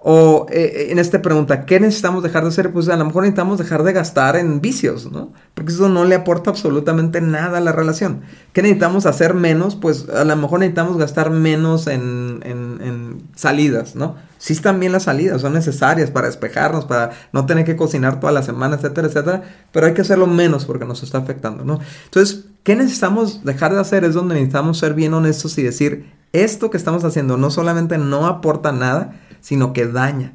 O 0.08 0.46
eh, 0.50 0.86
en 0.90 1.00
esta 1.00 1.20
pregunta, 1.20 1.66
¿qué 1.66 1.80
necesitamos 1.80 2.22
dejar 2.22 2.44
de 2.44 2.50
hacer? 2.50 2.72
Pues 2.72 2.88
a 2.88 2.96
lo 2.96 3.04
mejor 3.04 3.22
necesitamos 3.24 3.58
dejar 3.58 3.82
de 3.82 3.92
gastar 3.92 4.36
en 4.36 4.60
vicios, 4.60 5.10
¿no? 5.10 5.32
Porque 5.52 5.72
eso 5.72 5.88
no 5.88 6.04
le 6.04 6.14
aporta 6.14 6.48
absolutamente 6.48 7.20
nada 7.20 7.58
a 7.58 7.60
la 7.60 7.72
relación. 7.72 8.20
¿Qué 8.52 8.62
necesitamos 8.62 9.04
hacer 9.04 9.34
menos? 9.34 9.74
Pues 9.74 10.08
a 10.08 10.24
lo 10.24 10.36
mejor 10.36 10.60
necesitamos 10.60 10.96
gastar 10.96 11.30
menos 11.30 11.88
en, 11.88 12.38
en 12.44 13.24
salidas, 13.34 13.96
¿no? 13.96 14.14
Sí 14.38 14.52
están 14.52 14.78
bien 14.78 14.92
las 14.92 15.02
salidas, 15.02 15.40
son 15.40 15.54
necesarias 15.54 16.12
para 16.12 16.28
despejarnos, 16.28 16.84
para 16.84 17.10
no 17.32 17.44
tener 17.46 17.64
que 17.64 17.74
cocinar 17.74 18.20
toda 18.20 18.32
la 18.32 18.44
semana, 18.44 18.76
etcétera, 18.76 19.08
etcétera, 19.08 19.42
pero 19.72 19.86
hay 19.86 19.94
que 19.94 20.02
hacerlo 20.02 20.28
menos 20.28 20.66
porque 20.66 20.84
nos 20.84 21.02
está 21.02 21.18
afectando, 21.18 21.64
¿no? 21.64 21.80
Entonces, 22.04 22.44
¿qué 22.62 22.76
necesitamos 22.76 23.44
dejar 23.44 23.74
de 23.74 23.80
hacer? 23.80 24.04
Es 24.04 24.14
donde 24.14 24.36
necesitamos 24.36 24.78
ser 24.78 24.94
bien 24.94 25.14
honestos 25.14 25.58
y 25.58 25.64
decir, 25.64 26.12
esto 26.32 26.70
que 26.70 26.76
estamos 26.76 27.02
haciendo 27.02 27.36
no 27.36 27.50
solamente 27.50 27.98
no 27.98 28.26
aporta 28.26 28.70
nada, 28.70 29.14
sino 29.46 29.72
que 29.72 29.86
daña. 29.86 30.32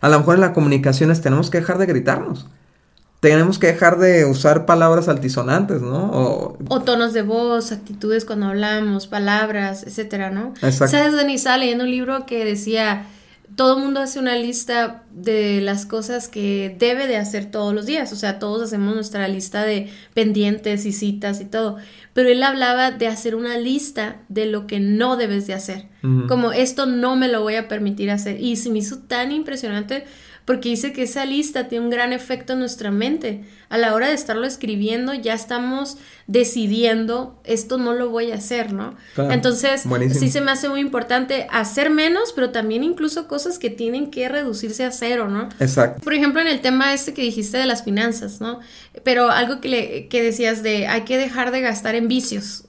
A 0.00 0.08
lo 0.08 0.18
mejor 0.18 0.36
en 0.36 0.40
las 0.40 0.52
comunicaciones 0.52 1.20
tenemos 1.20 1.50
que 1.50 1.58
dejar 1.58 1.76
de 1.76 1.84
gritarnos. 1.84 2.46
Tenemos 3.20 3.58
que 3.58 3.66
dejar 3.66 3.98
de 3.98 4.24
usar 4.24 4.64
palabras 4.64 5.06
altisonantes, 5.06 5.82
¿no? 5.82 6.56
O, 6.70 6.80
tonos 6.80 7.12
de 7.12 7.20
voz, 7.20 7.72
actitudes 7.72 8.24
cuando 8.24 8.46
hablamos, 8.46 9.06
palabras, 9.06 9.82
etcétera, 9.82 10.30
¿no? 10.30 10.54
Exacto. 10.62 10.96
¿Sabes, 10.96 11.14
Denis? 11.14 11.40
Estaba 11.40 11.58
leyendo 11.58 11.84
un 11.84 11.90
libro 11.90 12.24
que 12.24 12.46
decía 12.46 13.04
todo 13.56 13.78
mundo 13.78 14.00
hace 14.00 14.18
una 14.18 14.36
lista 14.36 15.04
de 15.12 15.60
las 15.60 15.86
cosas 15.86 16.28
que 16.28 16.74
debe 16.78 17.06
de 17.06 17.16
hacer 17.16 17.50
todos 17.50 17.74
los 17.74 17.86
días, 17.86 18.12
o 18.12 18.16
sea, 18.16 18.38
todos 18.38 18.62
hacemos 18.62 18.94
nuestra 18.94 19.28
lista 19.28 19.64
de 19.64 19.90
pendientes 20.12 20.86
y 20.86 20.92
citas 20.92 21.40
y 21.40 21.44
todo, 21.44 21.76
pero 22.12 22.28
él 22.28 22.42
hablaba 22.42 22.90
de 22.90 23.06
hacer 23.06 23.34
una 23.34 23.56
lista 23.58 24.22
de 24.28 24.46
lo 24.46 24.66
que 24.66 24.80
no 24.80 25.16
debes 25.16 25.46
de 25.46 25.54
hacer, 25.54 25.86
como 26.28 26.52
esto 26.52 26.86
no 26.86 27.16
me 27.16 27.28
lo 27.28 27.42
voy 27.42 27.54
a 27.54 27.68
permitir 27.68 28.10
hacer, 28.10 28.40
y 28.40 28.56
se 28.56 28.70
me 28.70 28.80
hizo 28.80 28.98
tan 28.98 29.30
impresionante 29.32 30.04
porque 30.44 30.68
dice 30.68 30.92
que 30.92 31.04
esa 31.04 31.24
lista 31.24 31.68
tiene 31.68 31.84
un 31.84 31.90
gran 31.90 32.12
efecto 32.12 32.52
en 32.52 32.58
nuestra 32.58 32.90
mente. 32.90 33.44
A 33.70 33.78
la 33.78 33.94
hora 33.94 34.08
de 34.08 34.14
estarlo 34.14 34.46
escribiendo 34.46 35.14
ya 35.14 35.32
estamos 35.32 35.96
decidiendo 36.26 37.40
esto 37.44 37.78
no 37.78 37.94
lo 37.94 38.10
voy 38.10 38.30
a 38.30 38.36
hacer, 38.36 38.72
¿no? 38.72 38.94
Entonces, 39.16 39.84
sí 40.12 40.30
se 40.30 40.40
me 40.40 40.50
hace 40.50 40.68
muy 40.68 40.80
importante 40.80 41.46
hacer 41.50 41.90
menos, 41.90 42.32
pero 42.32 42.50
también 42.50 42.84
incluso 42.84 43.26
cosas 43.26 43.58
que 43.58 43.70
tienen 43.70 44.10
que 44.10 44.28
reducirse 44.28 44.84
a 44.84 44.92
cero, 44.92 45.28
¿no? 45.28 45.48
Exacto. 45.60 46.02
Por 46.02 46.12
ejemplo, 46.14 46.40
en 46.40 46.48
el 46.48 46.60
tema 46.60 46.92
este 46.92 47.14
que 47.14 47.22
dijiste 47.22 47.56
de 47.56 47.66
las 47.66 47.82
finanzas, 47.82 48.40
¿no? 48.40 48.60
Pero 49.02 49.30
algo 49.30 49.60
que, 49.60 49.68
le, 49.68 50.08
que 50.08 50.22
decías 50.22 50.62
de 50.62 50.86
hay 50.86 51.02
que 51.02 51.16
dejar 51.16 51.50
de 51.50 51.62
gastar 51.62 51.94
en 51.94 52.06
vicios. 52.06 52.64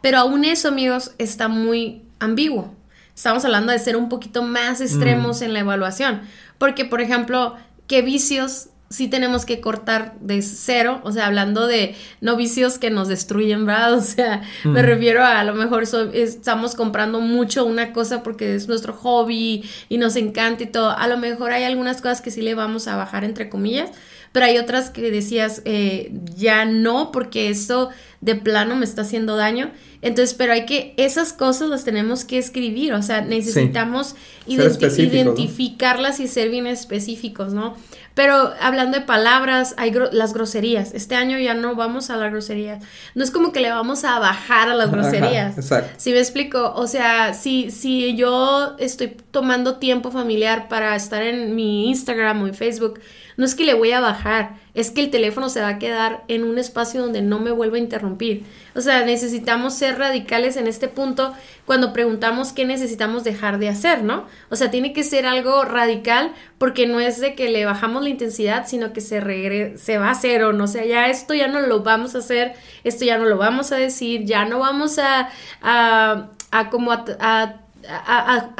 Pero 0.00 0.18
aún 0.18 0.44
eso, 0.44 0.68
amigos, 0.68 1.12
está 1.18 1.48
muy 1.48 2.02
ambiguo. 2.20 2.77
Estamos 3.18 3.44
hablando 3.44 3.72
de 3.72 3.80
ser 3.80 3.96
un 3.96 4.08
poquito 4.08 4.44
más 4.44 4.80
extremos 4.80 5.40
mm. 5.40 5.44
en 5.44 5.52
la 5.52 5.58
evaluación. 5.58 6.20
Porque, 6.56 6.84
por 6.84 7.00
ejemplo, 7.00 7.56
¿qué 7.88 8.00
vicios 8.00 8.68
sí 8.90 9.08
tenemos 9.08 9.44
que 9.44 9.60
cortar 9.60 10.14
de 10.20 10.40
cero? 10.40 11.00
O 11.02 11.10
sea, 11.10 11.26
hablando 11.26 11.66
de 11.66 11.96
no 12.20 12.36
vicios 12.36 12.78
que 12.78 12.90
nos 12.90 13.08
destruyen, 13.08 13.66
¿verdad? 13.66 13.94
O 13.98 14.00
sea, 14.02 14.42
me 14.62 14.82
refiero 14.82 15.24
a 15.24 15.40
a 15.40 15.42
lo 15.42 15.54
mejor 15.54 15.82
estamos 16.12 16.76
comprando 16.76 17.20
mucho 17.20 17.64
una 17.64 17.92
cosa 17.92 18.22
porque 18.22 18.54
es 18.54 18.68
nuestro 18.68 18.92
hobby 18.92 19.68
y 19.88 19.98
nos 19.98 20.14
encanta 20.14 20.62
y 20.62 20.66
todo. 20.66 20.96
A 20.96 21.08
lo 21.08 21.16
mejor 21.16 21.50
hay 21.50 21.64
algunas 21.64 22.00
cosas 22.00 22.20
que 22.20 22.30
sí 22.30 22.40
le 22.40 22.54
vamos 22.54 22.86
a 22.86 22.94
bajar, 22.94 23.24
entre 23.24 23.48
comillas, 23.48 23.90
pero 24.32 24.46
hay 24.46 24.58
otras 24.58 24.90
que 24.90 25.10
decías, 25.10 25.62
eh, 25.64 26.12
ya 26.36 26.64
no, 26.64 27.12
porque 27.12 27.48
eso 27.50 27.90
de 28.20 28.34
plano 28.34 28.76
me 28.76 28.84
está 28.84 29.02
haciendo 29.02 29.36
daño. 29.36 29.70
Entonces, 30.00 30.34
pero 30.34 30.52
hay 30.52 30.64
que, 30.64 30.94
esas 30.96 31.32
cosas 31.32 31.68
las 31.68 31.84
tenemos 31.84 32.24
que 32.24 32.38
escribir, 32.38 32.92
o 32.92 33.02
sea, 33.02 33.20
necesitamos 33.20 34.14
identificarlas 34.46 36.20
y 36.20 36.28
ser 36.28 36.50
bien 36.50 36.68
específicos, 36.68 37.52
¿no? 37.52 37.74
Pero 38.14 38.52
hablando 38.60 38.98
de 38.98 39.04
palabras, 39.04 39.74
hay 39.76 39.92
las 40.12 40.34
groserías. 40.34 40.92
Este 40.92 41.14
año 41.14 41.38
ya 41.38 41.54
no 41.54 41.76
vamos 41.76 42.10
a 42.10 42.16
la 42.16 42.28
grosería. 42.28 42.80
No 43.14 43.22
es 43.22 43.30
como 43.30 43.52
que 43.52 43.60
le 43.60 43.70
vamos 43.70 44.02
a 44.04 44.18
bajar 44.18 44.68
a 44.68 44.74
las 44.74 44.90
groserías. 44.90 45.56
exacto. 45.56 45.94
Si 45.98 46.10
me 46.10 46.18
explico, 46.18 46.72
o 46.74 46.88
sea, 46.88 47.34
si, 47.34 47.70
si 47.70 48.16
yo 48.16 48.74
estoy 48.78 49.16
tomando 49.30 49.76
tiempo 49.76 50.10
familiar 50.10 50.68
para 50.68 50.96
estar 50.96 51.22
en 51.22 51.54
mi 51.54 51.88
Instagram 51.90 52.42
o 52.42 52.48
en 52.48 52.54
Facebook, 52.54 52.98
no 53.38 53.46
es 53.46 53.54
que 53.54 53.64
le 53.64 53.74
voy 53.74 53.92
a 53.92 54.00
bajar, 54.00 54.56
es 54.74 54.90
que 54.90 55.00
el 55.00 55.10
teléfono 55.10 55.48
se 55.48 55.62
va 55.62 55.68
a 55.68 55.78
quedar 55.78 56.24
en 56.28 56.44
un 56.44 56.58
espacio 56.58 57.00
donde 57.00 57.22
no 57.22 57.38
me 57.38 57.50
vuelva 57.50 57.76
a 57.76 57.80
interrumpir. 57.80 58.44
O 58.74 58.80
sea, 58.80 59.04
necesitamos 59.04 59.74
ser 59.74 59.98
radicales 59.98 60.56
en 60.56 60.66
este 60.66 60.88
punto 60.88 61.34
cuando 61.64 61.92
preguntamos 61.92 62.52
qué 62.52 62.64
necesitamos 62.64 63.24
dejar 63.24 63.58
de 63.58 63.68
hacer, 63.68 64.02
¿no? 64.02 64.26
O 64.50 64.56
sea, 64.56 64.70
tiene 64.70 64.92
que 64.92 65.02
ser 65.02 65.24
algo 65.24 65.64
radical 65.64 66.32
porque 66.58 66.86
no 66.86 67.00
es 67.00 67.20
de 67.20 67.34
que 67.34 67.48
le 67.48 67.64
bajamos 67.64 68.02
la 68.02 68.10
intensidad, 68.10 68.66
sino 68.66 68.92
que 68.92 69.00
se, 69.00 69.78
se 69.78 69.98
va 69.98 70.08
a 70.08 70.12
hacer 70.12 70.42
o 70.44 70.52
no 70.52 70.68
o 70.68 70.70
sea, 70.70 70.84
ya 70.84 71.08
esto 71.08 71.32
ya 71.32 71.48
no 71.48 71.60
lo 71.60 71.82
vamos 71.82 72.14
a 72.14 72.18
hacer, 72.18 72.52
esto 72.84 73.06
ya 73.06 73.16
no 73.16 73.24
lo 73.24 73.38
vamos 73.38 73.72
a 73.72 73.76
decir, 73.76 74.26
ya 74.26 74.44
no 74.44 74.58
vamos 74.58 74.98
a, 74.98 75.30
a, 75.62 76.28
a 76.50 76.68
como 76.68 76.92
a, 76.92 77.60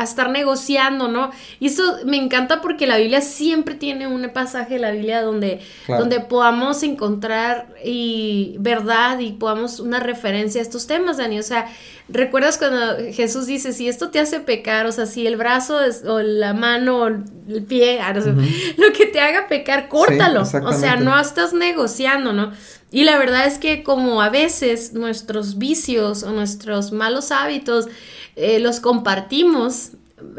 estar 0.00 0.31
negociando, 0.31 1.09
¿no? 1.09 1.31
Y 1.61 1.66
eso 1.66 1.83
me 2.04 2.16
encanta 2.16 2.61
porque 2.61 2.87
la 2.87 2.96
Biblia 2.96 3.20
siempre 3.20 3.74
tiene 3.74 4.07
un 4.07 4.31
pasaje 4.33 4.74
de 4.74 4.81
la 4.81 4.90
Biblia 4.92 5.22
donde, 5.22 5.61
donde 5.87 6.20
podamos 6.20 6.83
encontrar 6.83 7.68
y 7.85 8.57
verdad 8.61 9.18
y 9.18 9.33
podamos 9.33 9.81
una 9.81 10.00
referencia 10.00 10.61
a 10.61 10.62
estos 10.62 10.87
temas, 10.87 11.16
Dani. 11.16 11.38
O 11.38 11.42
sea, 11.42 11.66
¿recuerdas 12.09 12.59
cuando 12.59 12.96
Jesús 13.12 13.46
dice, 13.46 13.72
si 13.72 13.88
esto 13.88 14.11
te 14.11 14.20
hace 14.20 14.40
pecar, 14.40 14.87
o 14.87 14.92
sea, 14.92 15.07
si 15.07 15.26
el 15.26 15.37
brazo 15.37 15.78
o 16.07 16.20
la 16.20 16.54
mano 16.54 16.98
o 16.98 17.07
el 17.09 17.64
pie, 17.66 18.00
ah, 18.00 18.14
lo 18.76 18.92
que 18.92 19.07
te 19.07 19.20
haga 19.20 19.48
pecar, 19.48 19.88
córtalo. 19.88 20.42
o 20.42 20.72
sea, 20.72 20.96
no 20.96 21.18
estás 21.18 21.52
negociando, 21.52 22.33
¿no? 22.33 22.52
Y 22.90 23.04
la 23.04 23.18
verdad 23.18 23.46
es 23.46 23.59
que 23.59 23.83
como 23.83 24.22
a 24.22 24.31
veces 24.31 24.94
nuestros 24.94 25.59
vicios 25.59 26.22
o 26.22 26.33
nuestros 26.33 26.90
malos 26.90 27.33
hábitos 27.33 27.87
eh, 28.40 28.61
los 28.61 28.79
compartimos, 28.79 29.90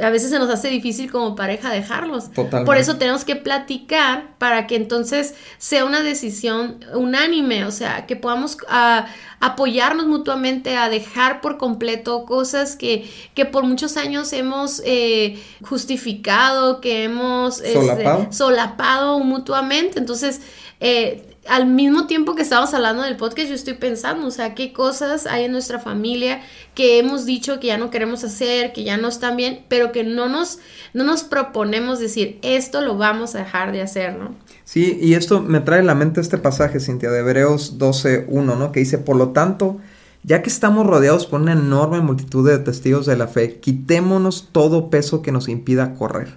a 0.02 0.10
veces 0.10 0.30
se 0.30 0.40
nos 0.40 0.50
hace 0.50 0.70
difícil 0.70 1.12
como 1.12 1.36
pareja 1.36 1.70
dejarlos. 1.70 2.30
Por 2.66 2.78
eso 2.78 2.96
tenemos 2.96 3.26
que 3.26 3.36
platicar 3.36 4.38
para 4.38 4.68
que 4.68 4.78
entonces 4.78 5.36
sea 5.58 5.84
una 5.84 6.02
decisión 6.02 6.86
unánime, 6.94 7.66
o 7.66 7.72
sea, 7.72 8.06
que 8.06 8.16
podamos 8.16 8.58
apoyarnos 9.42 10.08
mutuamente 10.08 10.78
a 10.78 10.90
dejar 10.90 11.42
por 11.42 11.58
completo 11.58 12.26
cosas 12.26 12.78
que, 12.78 13.10
que 13.34 13.46
por 13.46 13.66
muchos 13.66 13.98
años 13.98 14.32
hemos 14.32 14.82
eh, 14.86 15.42
justificado, 15.62 16.80
que 16.80 17.04
hemos 17.04 17.60
este, 17.60 18.32
solapado 18.32 19.20
mutuamente. 19.20 20.00
Entonces, 20.00 20.40
eh, 20.80 21.29
al 21.50 21.66
mismo 21.66 22.06
tiempo 22.06 22.36
que 22.36 22.44
estamos 22.44 22.74
hablando 22.76 23.02
del 23.02 23.18
podcast, 23.18 23.50
yo 23.50 23.56
estoy 23.56 23.74
pensando, 23.74 24.28
o 24.28 24.32
sea, 24.32 24.54
qué 24.54 24.72
cosas 24.72 25.26
hay 25.26 25.46
en 25.46 25.52
nuestra 25.52 25.80
familia 25.80 26.42
que 26.76 27.00
hemos 27.00 27.26
dicho 27.26 27.60
que 27.60 27.68
ya 27.68 27.78
no 27.78 27.90
queremos 27.90 28.24
hacer, 28.24 28.72
que 28.72 28.84
ya 28.84 28.98
no 28.98 29.08
están 29.08 29.36
bien, 29.36 29.66
pero 29.68 29.92
que 29.92 30.04
no 30.04 30.30
nos, 30.30 30.60
no 30.94 31.04
nos 31.04 31.24
proponemos 31.24 32.00
decir, 32.00 32.38
esto 32.44 32.82
lo 32.82 32.98
vamos 32.98 33.34
a 33.34 33.40
dejar 33.40 33.72
de 33.72 33.82
hacer, 33.82 34.16
¿no? 34.16 34.36
Sí, 34.64 35.00
y 35.02 35.16
esto 35.16 35.42
me 35.42 35.60
trae 35.60 35.80
a 35.80 35.84
la 35.84 35.96
mente 35.96 36.22
este 36.22 36.38
pasaje, 36.38 36.80
Cintia, 36.80 37.10
de 37.10 37.20
Hebreos 37.20 37.80
12.1, 37.80 38.30
¿no? 38.58 38.72
Que 38.72 38.82
dice, 38.82 39.00
por 39.00 39.16
lo 39.16 39.30
tanto, 39.30 39.80
ya 40.22 40.44
que 40.44 40.50
estamos 40.50 40.86
rodeados 40.86 41.26
por 41.26 41.42
una 41.42 41.54
enorme 41.54 42.00
multitud 42.02 42.48
de 42.48 42.60
testigos 42.60 43.08
de 43.08 43.18
la 43.18 43.28
fe, 43.28 43.60
quitémonos 43.60 44.50
todo 44.52 44.92
peso 44.92 45.24
que 45.24 45.32
nos 45.32 45.50
impida 45.50 45.96
correr. 45.96 46.36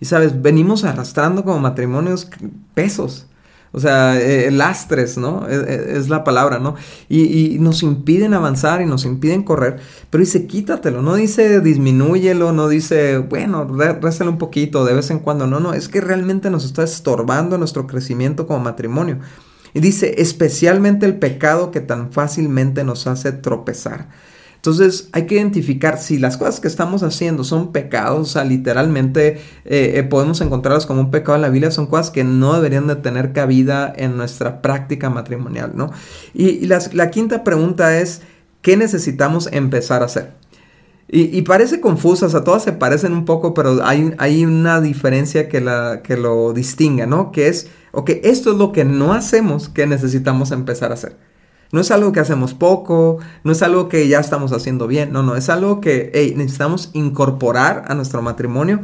Y 0.00 0.04
sabes, 0.04 0.42
venimos 0.42 0.84
arrastrando 0.84 1.44
como 1.44 1.60
matrimonios 1.60 2.28
pesos 2.74 3.26
o 3.72 3.78
sea, 3.80 4.20
eh, 4.20 4.50
lastres, 4.50 5.16
¿no? 5.16 5.48
E, 5.48 5.54
e, 5.54 5.98
es, 5.98 6.08
la 6.08 6.24
palabra, 6.24 6.58
¿no? 6.58 6.74
Y, 7.08 7.58
nos 7.60 7.82
impiden 7.82 8.34
avanzar 8.34 8.82
y 8.82 8.86
nos 8.86 9.04
impiden 9.04 9.42
correr, 9.42 9.78
pero 10.10 10.22
dice 10.22 10.46
quítatelo, 10.46 11.02
no 11.02 11.14
dice 11.14 11.60
disminúyelo, 11.60 12.52
no 12.52 12.68
dice, 12.68 13.18
bueno, 13.18 13.64
réstalo 14.00 14.30
un 14.30 14.38
poquito 14.38 14.84
de 14.84 14.94
vez 14.94 15.10
en 15.10 15.20
cuando, 15.20 15.46
no, 15.46 15.60
no, 15.60 15.72
es 15.72 15.88
que 15.88 16.00
realmente 16.00 16.50
nos 16.50 16.64
está 16.64 16.82
estorbando 16.82 17.58
nuestro 17.58 17.86
crecimiento 17.86 18.46
como 18.46 18.60
matrimonio. 18.60 19.18
Y 19.72 19.80
dice, 19.80 20.16
especialmente 20.18 21.06
el 21.06 21.18
pecado 21.18 21.70
que 21.70 21.80
tan 21.80 22.10
fácilmente 22.10 22.82
nos 22.82 23.06
hace 23.06 23.30
tropezar. 23.30 24.08
Entonces 24.60 25.08
hay 25.12 25.24
que 25.24 25.36
identificar 25.36 25.98
si 25.98 26.18
las 26.18 26.36
cosas 26.36 26.60
que 26.60 26.68
estamos 26.68 27.02
haciendo 27.02 27.44
son 27.44 27.72
pecados, 27.72 28.20
o 28.20 28.30
sea, 28.30 28.44
literalmente 28.44 29.38
eh, 29.64 29.92
eh, 29.94 30.02
podemos 30.02 30.42
encontrarlas 30.42 30.84
como 30.84 31.00
un 31.00 31.10
pecado 31.10 31.36
en 31.36 31.42
la 31.42 31.48
Biblia, 31.48 31.70
son 31.70 31.86
cosas 31.86 32.10
que 32.10 32.24
no 32.24 32.52
deberían 32.52 32.86
de 32.86 32.96
tener 32.96 33.32
cabida 33.32 33.90
en 33.96 34.18
nuestra 34.18 34.60
práctica 34.60 35.08
matrimonial, 35.08 35.72
¿no? 35.74 35.90
Y, 36.34 36.66
la 36.66 37.10
quinta 37.10 37.42
pregunta 37.42 37.98
es, 37.98 38.20
¿qué 38.60 38.76
necesitamos 38.76 39.48
empezar 39.50 40.02
a 40.02 40.06
hacer? 40.06 40.34
Y, 41.12 41.42
parece 41.42 41.80
confusa, 41.80 42.26
o 42.26 42.28
sea, 42.28 42.44
todas 42.44 42.62
se 42.62 42.72
parecen 42.72 43.12
un 43.12 43.24
poco, 43.24 43.52
pero 43.52 43.84
hay, 43.84 44.14
hay 44.18 44.44
una 44.44 44.80
diferencia 44.80 45.48
que, 45.48 45.60
la, 45.60 46.02
que 46.04 46.16
lo 46.16 46.52
distingue, 46.52 47.06
¿no? 47.08 47.32
Que 47.32 47.48
es, 47.48 47.68
ok, 47.90 48.10
esto 48.22 48.52
es 48.52 48.58
lo 48.58 48.70
que 48.70 48.84
no 48.84 49.12
hacemos 49.12 49.68
que 49.68 49.88
necesitamos 49.88 50.52
empezar 50.52 50.92
a 50.92 50.94
hacer. 50.94 51.16
No 51.72 51.80
es 51.80 51.90
algo 51.90 52.12
que 52.12 52.20
hacemos 52.20 52.54
poco, 52.54 53.18
no 53.44 53.52
es 53.52 53.62
algo 53.62 53.88
que 53.88 54.08
ya 54.08 54.18
estamos 54.20 54.52
haciendo 54.52 54.86
bien, 54.86 55.12
no, 55.12 55.22
no, 55.22 55.36
es 55.36 55.48
algo 55.48 55.80
que 55.80 56.32
necesitamos 56.36 56.90
incorporar 56.94 57.84
a 57.88 57.94
nuestro 57.94 58.22
matrimonio 58.22 58.80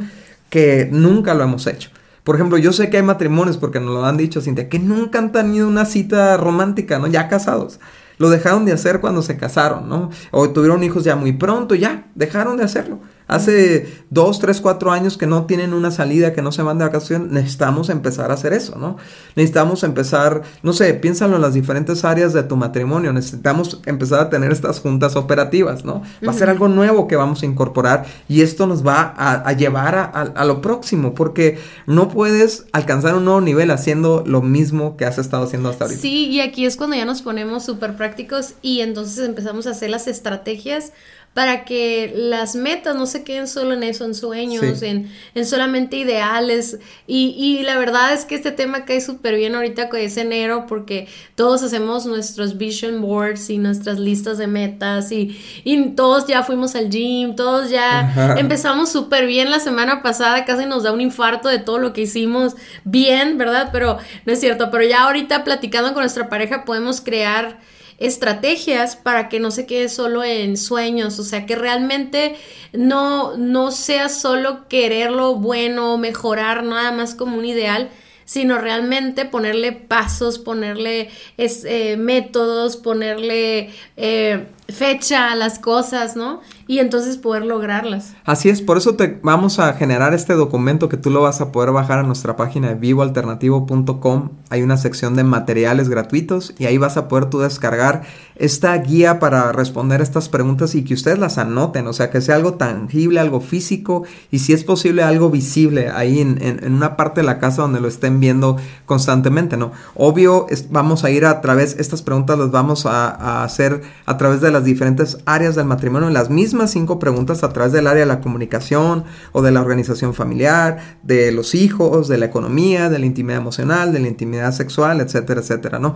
que 0.49 0.87
nunca 0.91 1.33
lo 1.33 1.43
hemos 1.43 1.67
hecho. 1.67 1.89
Por 2.23 2.35
ejemplo, 2.35 2.57
yo 2.57 2.73
sé 2.73 2.89
que 2.89 2.97
hay 2.97 3.03
matrimonios, 3.03 3.57
porque 3.57 3.79
nos 3.79 3.93
lo 3.93 4.05
han 4.05 4.17
dicho, 4.17 4.41
Cintia, 4.41 4.67
que 4.67 4.79
nunca 4.79 5.19
han 5.19 5.31
tenido 5.31 5.67
una 5.67 5.85
cita 5.85 6.35
romántica, 6.37 6.99
¿no? 6.99 7.07
Ya 7.07 7.29
casados. 7.29 7.79
Lo 8.17 8.29
dejaron 8.29 8.65
de 8.65 8.73
hacer 8.73 8.99
cuando 8.99 9.21
se 9.21 9.37
casaron, 9.37 9.87
¿no? 9.87 10.09
O 10.31 10.49
tuvieron 10.49 10.83
hijos 10.83 11.03
ya 11.03 11.15
muy 11.15 11.33
pronto, 11.33 11.75
ya, 11.75 12.07
dejaron 12.15 12.57
de 12.57 12.63
hacerlo. 12.63 12.99
Hace 13.27 13.93
dos, 14.09 14.39
tres, 14.39 14.61
cuatro 14.61 14.91
años 14.91 15.17
que 15.17 15.27
no 15.27 15.45
tienen 15.45 15.73
una 15.73 15.91
salida, 15.91 16.33
que 16.33 16.41
no 16.41 16.53
se 16.53 16.61
van 16.61 16.77
de 16.77 16.85
vacaciones, 16.85 17.29
necesitamos 17.29 17.89
empezar 17.89 18.31
a 18.31 18.35
hacer 18.35 18.53
eso, 18.53 18.77
¿no? 18.77 18.95
Necesitamos 19.35 19.83
empezar, 19.83 20.43
no 20.63 20.71
sé, 20.71 20.93
piénsalo 20.93 21.35
en 21.35 21.41
las 21.41 21.53
diferentes 21.53 22.05
áreas 22.05 22.31
de 22.31 22.43
tu 22.43 22.55
matrimonio, 22.55 23.11
necesitamos 23.11 23.81
empezar 23.85 24.21
a 24.21 24.29
tener 24.29 24.51
estas 24.51 24.79
juntas 24.79 25.17
operativas, 25.17 25.83
¿no? 25.83 26.03
Va 26.25 26.31
a 26.31 26.35
ser 26.35 26.49
algo 26.49 26.69
nuevo 26.69 27.07
que 27.07 27.17
vamos 27.17 27.43
a 27.43 27.45
incorporar 27.45 28.05
y 28.29 28.41
esto 28.41 28.65
nos 28.65 28.85
va 28.85 29.13
a, 29.17 29.51
llevar 29.53 29.95
a, 29.95 30.05
a, 30.05 30.45
lo 30.45 30.61
próximo, 30.61 31.13
porque 31.13 31.59
no 31.85 32.07
puedes 32.07 32.65
alcanzar 32.71 33.15
un 33.15 33.25
nuevo 33.25 33.41
nivel 33.41 33.71
haciendo 33.71 34.23
lo 34.25 34.41
mismo 34.41 34.95
que 34.95 35.05
has 35.05 35.17
estado 35.17 35.43
haciendo 35.43 35.69
hasta 35.69 35.85
ahorita. 35.85 36.01
Sí, 36.01 36.27
y 36.27 36.39
aquí 36.39 36.65
es 36.65 36.77
cuando 36.77 36.95
ya 36.95 37.05
nos 37.05 37.21
ponemos 37.21 37.65
súper 37.65 37.97
prácticos 37.97 38.53
y 38.61 38.79
entonces 38.79 39.25
empezamos 39.25 39.67
a 39.67 39.71
hacer 39.71 39.89
las 39.89 40.07
estrategias 40.07 40.93
para 41.37 41.65
que 41.65 42.13
las 42.15 42.55
metas 42.55 42.95
no 42.95 43.05
se 43.05 43.23
queden 43.23 43.47
solo 43.47 43.73
en 43.73 43.83
eso, 43.83 44.05
en 44.05 44.15
sueños, 44.15 44.81
en, 44.81 45.07
en, 45.35 45.45
solamente 45.45 45.95
ideales. 45.95 46.79
Y, 47.05 47.35
y, 47.37 47.61
la 47.61 47.77
verdad 47.77 48.11
es 48.11 48.25
que 48.25 48.33
este 48.33 48.49
tema 48.49 48.85
cae 48.85 49.01
súper 49.01 49.35
bien 49.35 49.53
ahorita 49.53 49.87
que 49.87 50.03
es 50.03 50.17
enero 50.17 50.65
porque 50.67 51.07
todos 51.35 51.61
hacemos 51.61 52.07
nuestros 52.07 52.57
vision 52.57 53.03
boards 53.03 53.51
y 53.51 53.59
nuestras 53.59 53.99
listas 53.99 54.39
de 54.39 54.47
metas 54.47 55.11
y, 55.11 55.39
y 55.63 55.89
todos 55.89 56.25
ya 56.25 56.41
fuimos 56.41 56.73
al 56.73 56.89
gym, 56.89 57.35
todos 57.35 57.69
ya 57.69 58.35
empezamos 58.39 58.91
súper 58.91 59.27
bien 59.27 59.51
la 59.51 59.59
semana 59.59 60.01
pasada, 60.01 60.43
casi 60.43 60.65
nos 60.65 60.81
da 60.81 60.91
un 60.91 61.01
infarto 61.01 61.49
de 61.49 61.59
todo 61.59 61.77
lo 61.77 61.93
que 61.93 62.01
hicimos 62.01 62.55
bien, 62.83 63.37
¿verdad? 63.37 63.69
Pero 63.71 63.99
no 64.25 64.33
es 64.33 64.39
cierto, 64.39 64.71
pero 64.71 64.83
ya 64.85 65.03
ahorita 65.03 65.43
platicando 65.43 65.93
con 65.93 66.01
nuestra 66.01 66.29
pareja 66.29 66.65
podemos 66.65 66.99
crear 66.99 67.59
estrategias 67.97 68.95
para 68.95 69.29
que 69.29 69.39
no 69.39 69.51
se 69.51 69.65
quede 69.65 69.89
solo 69.89 70.23
en 70.23 70.57
sueños, 70.57 71.17
o 71.19 71.23
sea, 71.23 71.45
que 71.45 71.55
realmente 71.55 72.35
no, 72.73 73.35
no 73.37 73.71
sea 73.71 74.09
solo 74.09 74.67
querer 74.67 75.11
lo 75.11 75.35
bueno, 75.35 75.97
mejorar 75.97 76.63
nada 76.63 76.91
más 76.91 77.15
como 77.15 77.37
un 77.37 77.45
ideal, 77.45 77.89
sino 78.25 78.57
realmente 78.57 79.25
ponerle 79.25 79.71
pasos, 79.71 80.37
ponerle 80.37 81.09
eh, 81.37 81.95
métodos, 81.97 82.75
ponerle 82.75 83.71
eh, 83.95 84.45
fecha 84.69 85.33
las 85.35 85.59
cosas, 85.59 86.15
¿no? 86.15 86.41
Y 86.67 86.79
entonces 86.79 87.17
poder 87.17 87.45
lograrlas. 87.45 88.13
Así 88.25 88.49
es, 88.49 88.61
por 88.61 88.77
eso 88.77 88.95
te 88.95 89.19
vamos 89.23 89.59
a 89.59 89.71
generar 89.73 90.13
este 90.13 90.33
documento 90.33 90.89
que 90.89 90.97
tú 90.97 91.09
lo 91.09 91.21
vas 91.21 91.39
a 91.39 91.53
poder 91.53 91.71
bajar 91.71 91.99
a 91.99 92.03
nuestra 92.03 92.35
página 92.35 92.69
de 92.69 92.75
vivoalternativo.com. 92.75 94.29
Hay 94.49 94.61
una 94.63 94.75
sección 94.75 95.15
de 95.15 95.23
materiales 95.23 95.87
gratuitos 95.87 96.53
y 96.59 96.65
ahí 96.65 96.77
vas 96.77 96.97
a 96.97 97.07
poder 97.07 97.29
tú 97.29 97.39
descargar 97.39 98.03
esta 98.35 98.77
guía 98.77 99.19
para 99.19 99.51
responder 99.51 100.01
estas 100.01 100.27
preguntas 100.29 100.75
y 100.75 100.83
que 100.83 100.93
ustedes 100.93 101.17
las 101.17 101.37
anoten, 101.37 101.87
o 101.87 101.93
sea, 101.93 102.09
que 102.09 102.21
sea 102.21 102.35
algo 102.35 102.55
tangible, 102.55 103.19
algo 103.19 103.39
físico 103.39 104.03
y 104.29 104.39
si 104.39 104.53
es 104.53 104.63
posible 104.63 105.03
algo 105.03 105.29
visible 105.29 105.89
ahí 105.89 106.19
en, 106.19 106.59
una 106.65 106.97
parte 106.97 107.21
de 107.21 107.25
la 107.25 107.39
casa 107.39 107.61
donde 107.61 107.79
lo 107.79 107.87
estén 107.87 108.19
viendo 108.19 108.57
constantemente, 108.85 109.55
¿no? 109.55 109.71
Obvio, 109.95 110.47
vamos 110.69 111.03
a 111.03 111.09
ir 111.09 111.25
a 111.25 111.39
través, 111.41 111.77
estas 111.79 112.01
preguntas 112.01 112.37
las 112.37 112.51
vamos 112.51 112.85
a, 112.85 113.09
a 113.09 113.43
hacer 113.43 113.81
a 114.05 114.17
través 114.17 114.41
de 114.41 114.51
las 114.57 114.65
diferentes 114.65 115.19
áreas 115.25 115.55
del 115.55 115.65
matrimonio, 115.65 116.09
las 116.09 116.31
mismas 116.31 116.71
cinco 116.71 116.97
preguntas 116.97 117.43
a 117.43 117.49
través 117.49 117.71
del 117.71 117.85
área 117.85 118.01
de 118.01 118.07
la 118.07 118.21
comunicación 118.21 119.03
o 119.31 119.43
de 119.43 119.51
la 119.51 119.61
organización 119.61 120.15
familiar, 120.15 120.97
de 121.03 121.31
los 121.31 121.53
hijos, 121.53 122.07
de 122.07 122.17
la 122.17 122.25
economía, 122.25 122.89
de 122.89 122.97
la 122.97 123.05
intimidad 123.05 123.37
emocional, 123.37 123.93
de 123.93 123.99
la 123.99 124.07
intimidad 124.07 124.51
sexual, 124.51 124.99
etcétera, 124.99 125.41
etcétera, 125.41 125.77
¿no? 125.77 125.93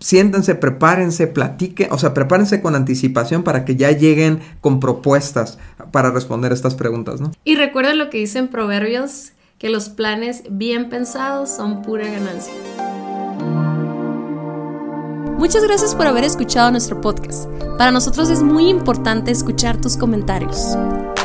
Siéntense, 0.00 0.56
prepárense, 0.56 1.28
platiquen, 1.28 1.92
o 1.92 1.98
sea, 1.98 2.12
prepárense 2.12 2.60
con 2.60 2.74
anticipación 2.74 3.44
para 3.44 3.64
que 3.64 3.76
ya 3.76 3.92
lleguen 3.92 4.40
con 4.60 4.80
propuestas 4.80 5.58
para 5.92 6.10
responder 6.10 6.50
estas 6.50 6.74
preguntas, 6.74 7.20
¿no? 7.20 7.30
Y 7.44 7.54
recuerden 7.54 7.98
lo 7.98 8.10
que 8.10 8.18
dicen 8.18 8.48
Proverbios, 8.48 9.32
que 9.58 9.70
los 9.70 9.88
planes 9.88 10.42
bien 10.50 10.88
pensados 10.88 11.50
son 11.50 11.82
pura 11.82 12.06
ganancia. 12.06 12.52
Muchas 15.42 15.64
gracias 15.64 15.96
por 15.96 16.06
haber 16.06 16.22
escuchado 16.22 16.70
nuestro 16.70 17.00
podcast. 17.00 17.48
Para 17.76 17.90
nosotros 17.90 18.30
es 18.30 18.44
muy 18.44 18.68
importante 18.68 19.32
escuchar 19.32 19.76
tus 19.76 19.96
comentarios. 19.96 20.78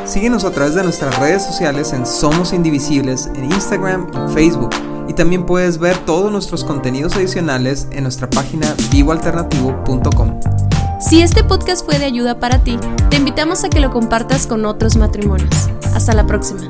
Síguenos 0.05 0.43
a 0.43 0.49
través 0.49 0.73
de 0.73 0.81
nuestras 0.81 1.19
redes 1.19 1.45
sociales 1.45 1.93
en 1.93 2.03
Somos 2.03 2.51
Indivisibles, 2.51 3.27
en 3.35 3.51
Instagram 3.51 4.07
y 4.09 4.33
Facebook. 4.33 4.71
Y 5.07 5.13
también 5.13 5.45
puedes 5.45 5.77
ver 5.77 5.95
todos 5.99 6.31
nuestros 6.31 6.63
contenidos 6.63 7.15
adicionales 7.15 7.87
en 7.91 8.01
nuestra 8.01 8.27
página 8.27 8.75
vivoalternativo.com. 8.89 10.39
Si 10.99 11.21
este 11.21 11.43
podcast 11.43 11.85
fue 11.85 11.99
de 11.99 12.05
ayuda 12.05 12.39
para 12.39 12.63
ti, 12.63 12.79
te 13.11 13.17
invitamos 13.17 13.63
a 13.65 13.69
que 13.69 13.79
lo 13.79 13.91
compartas 13.91 14.47
con 14.47 14.65
otros 14.65 14.97
matrimonios. 14.97 15.69
Hasta 15.93 16.13
la 16.13 16.25
próxima. 16.25 16.67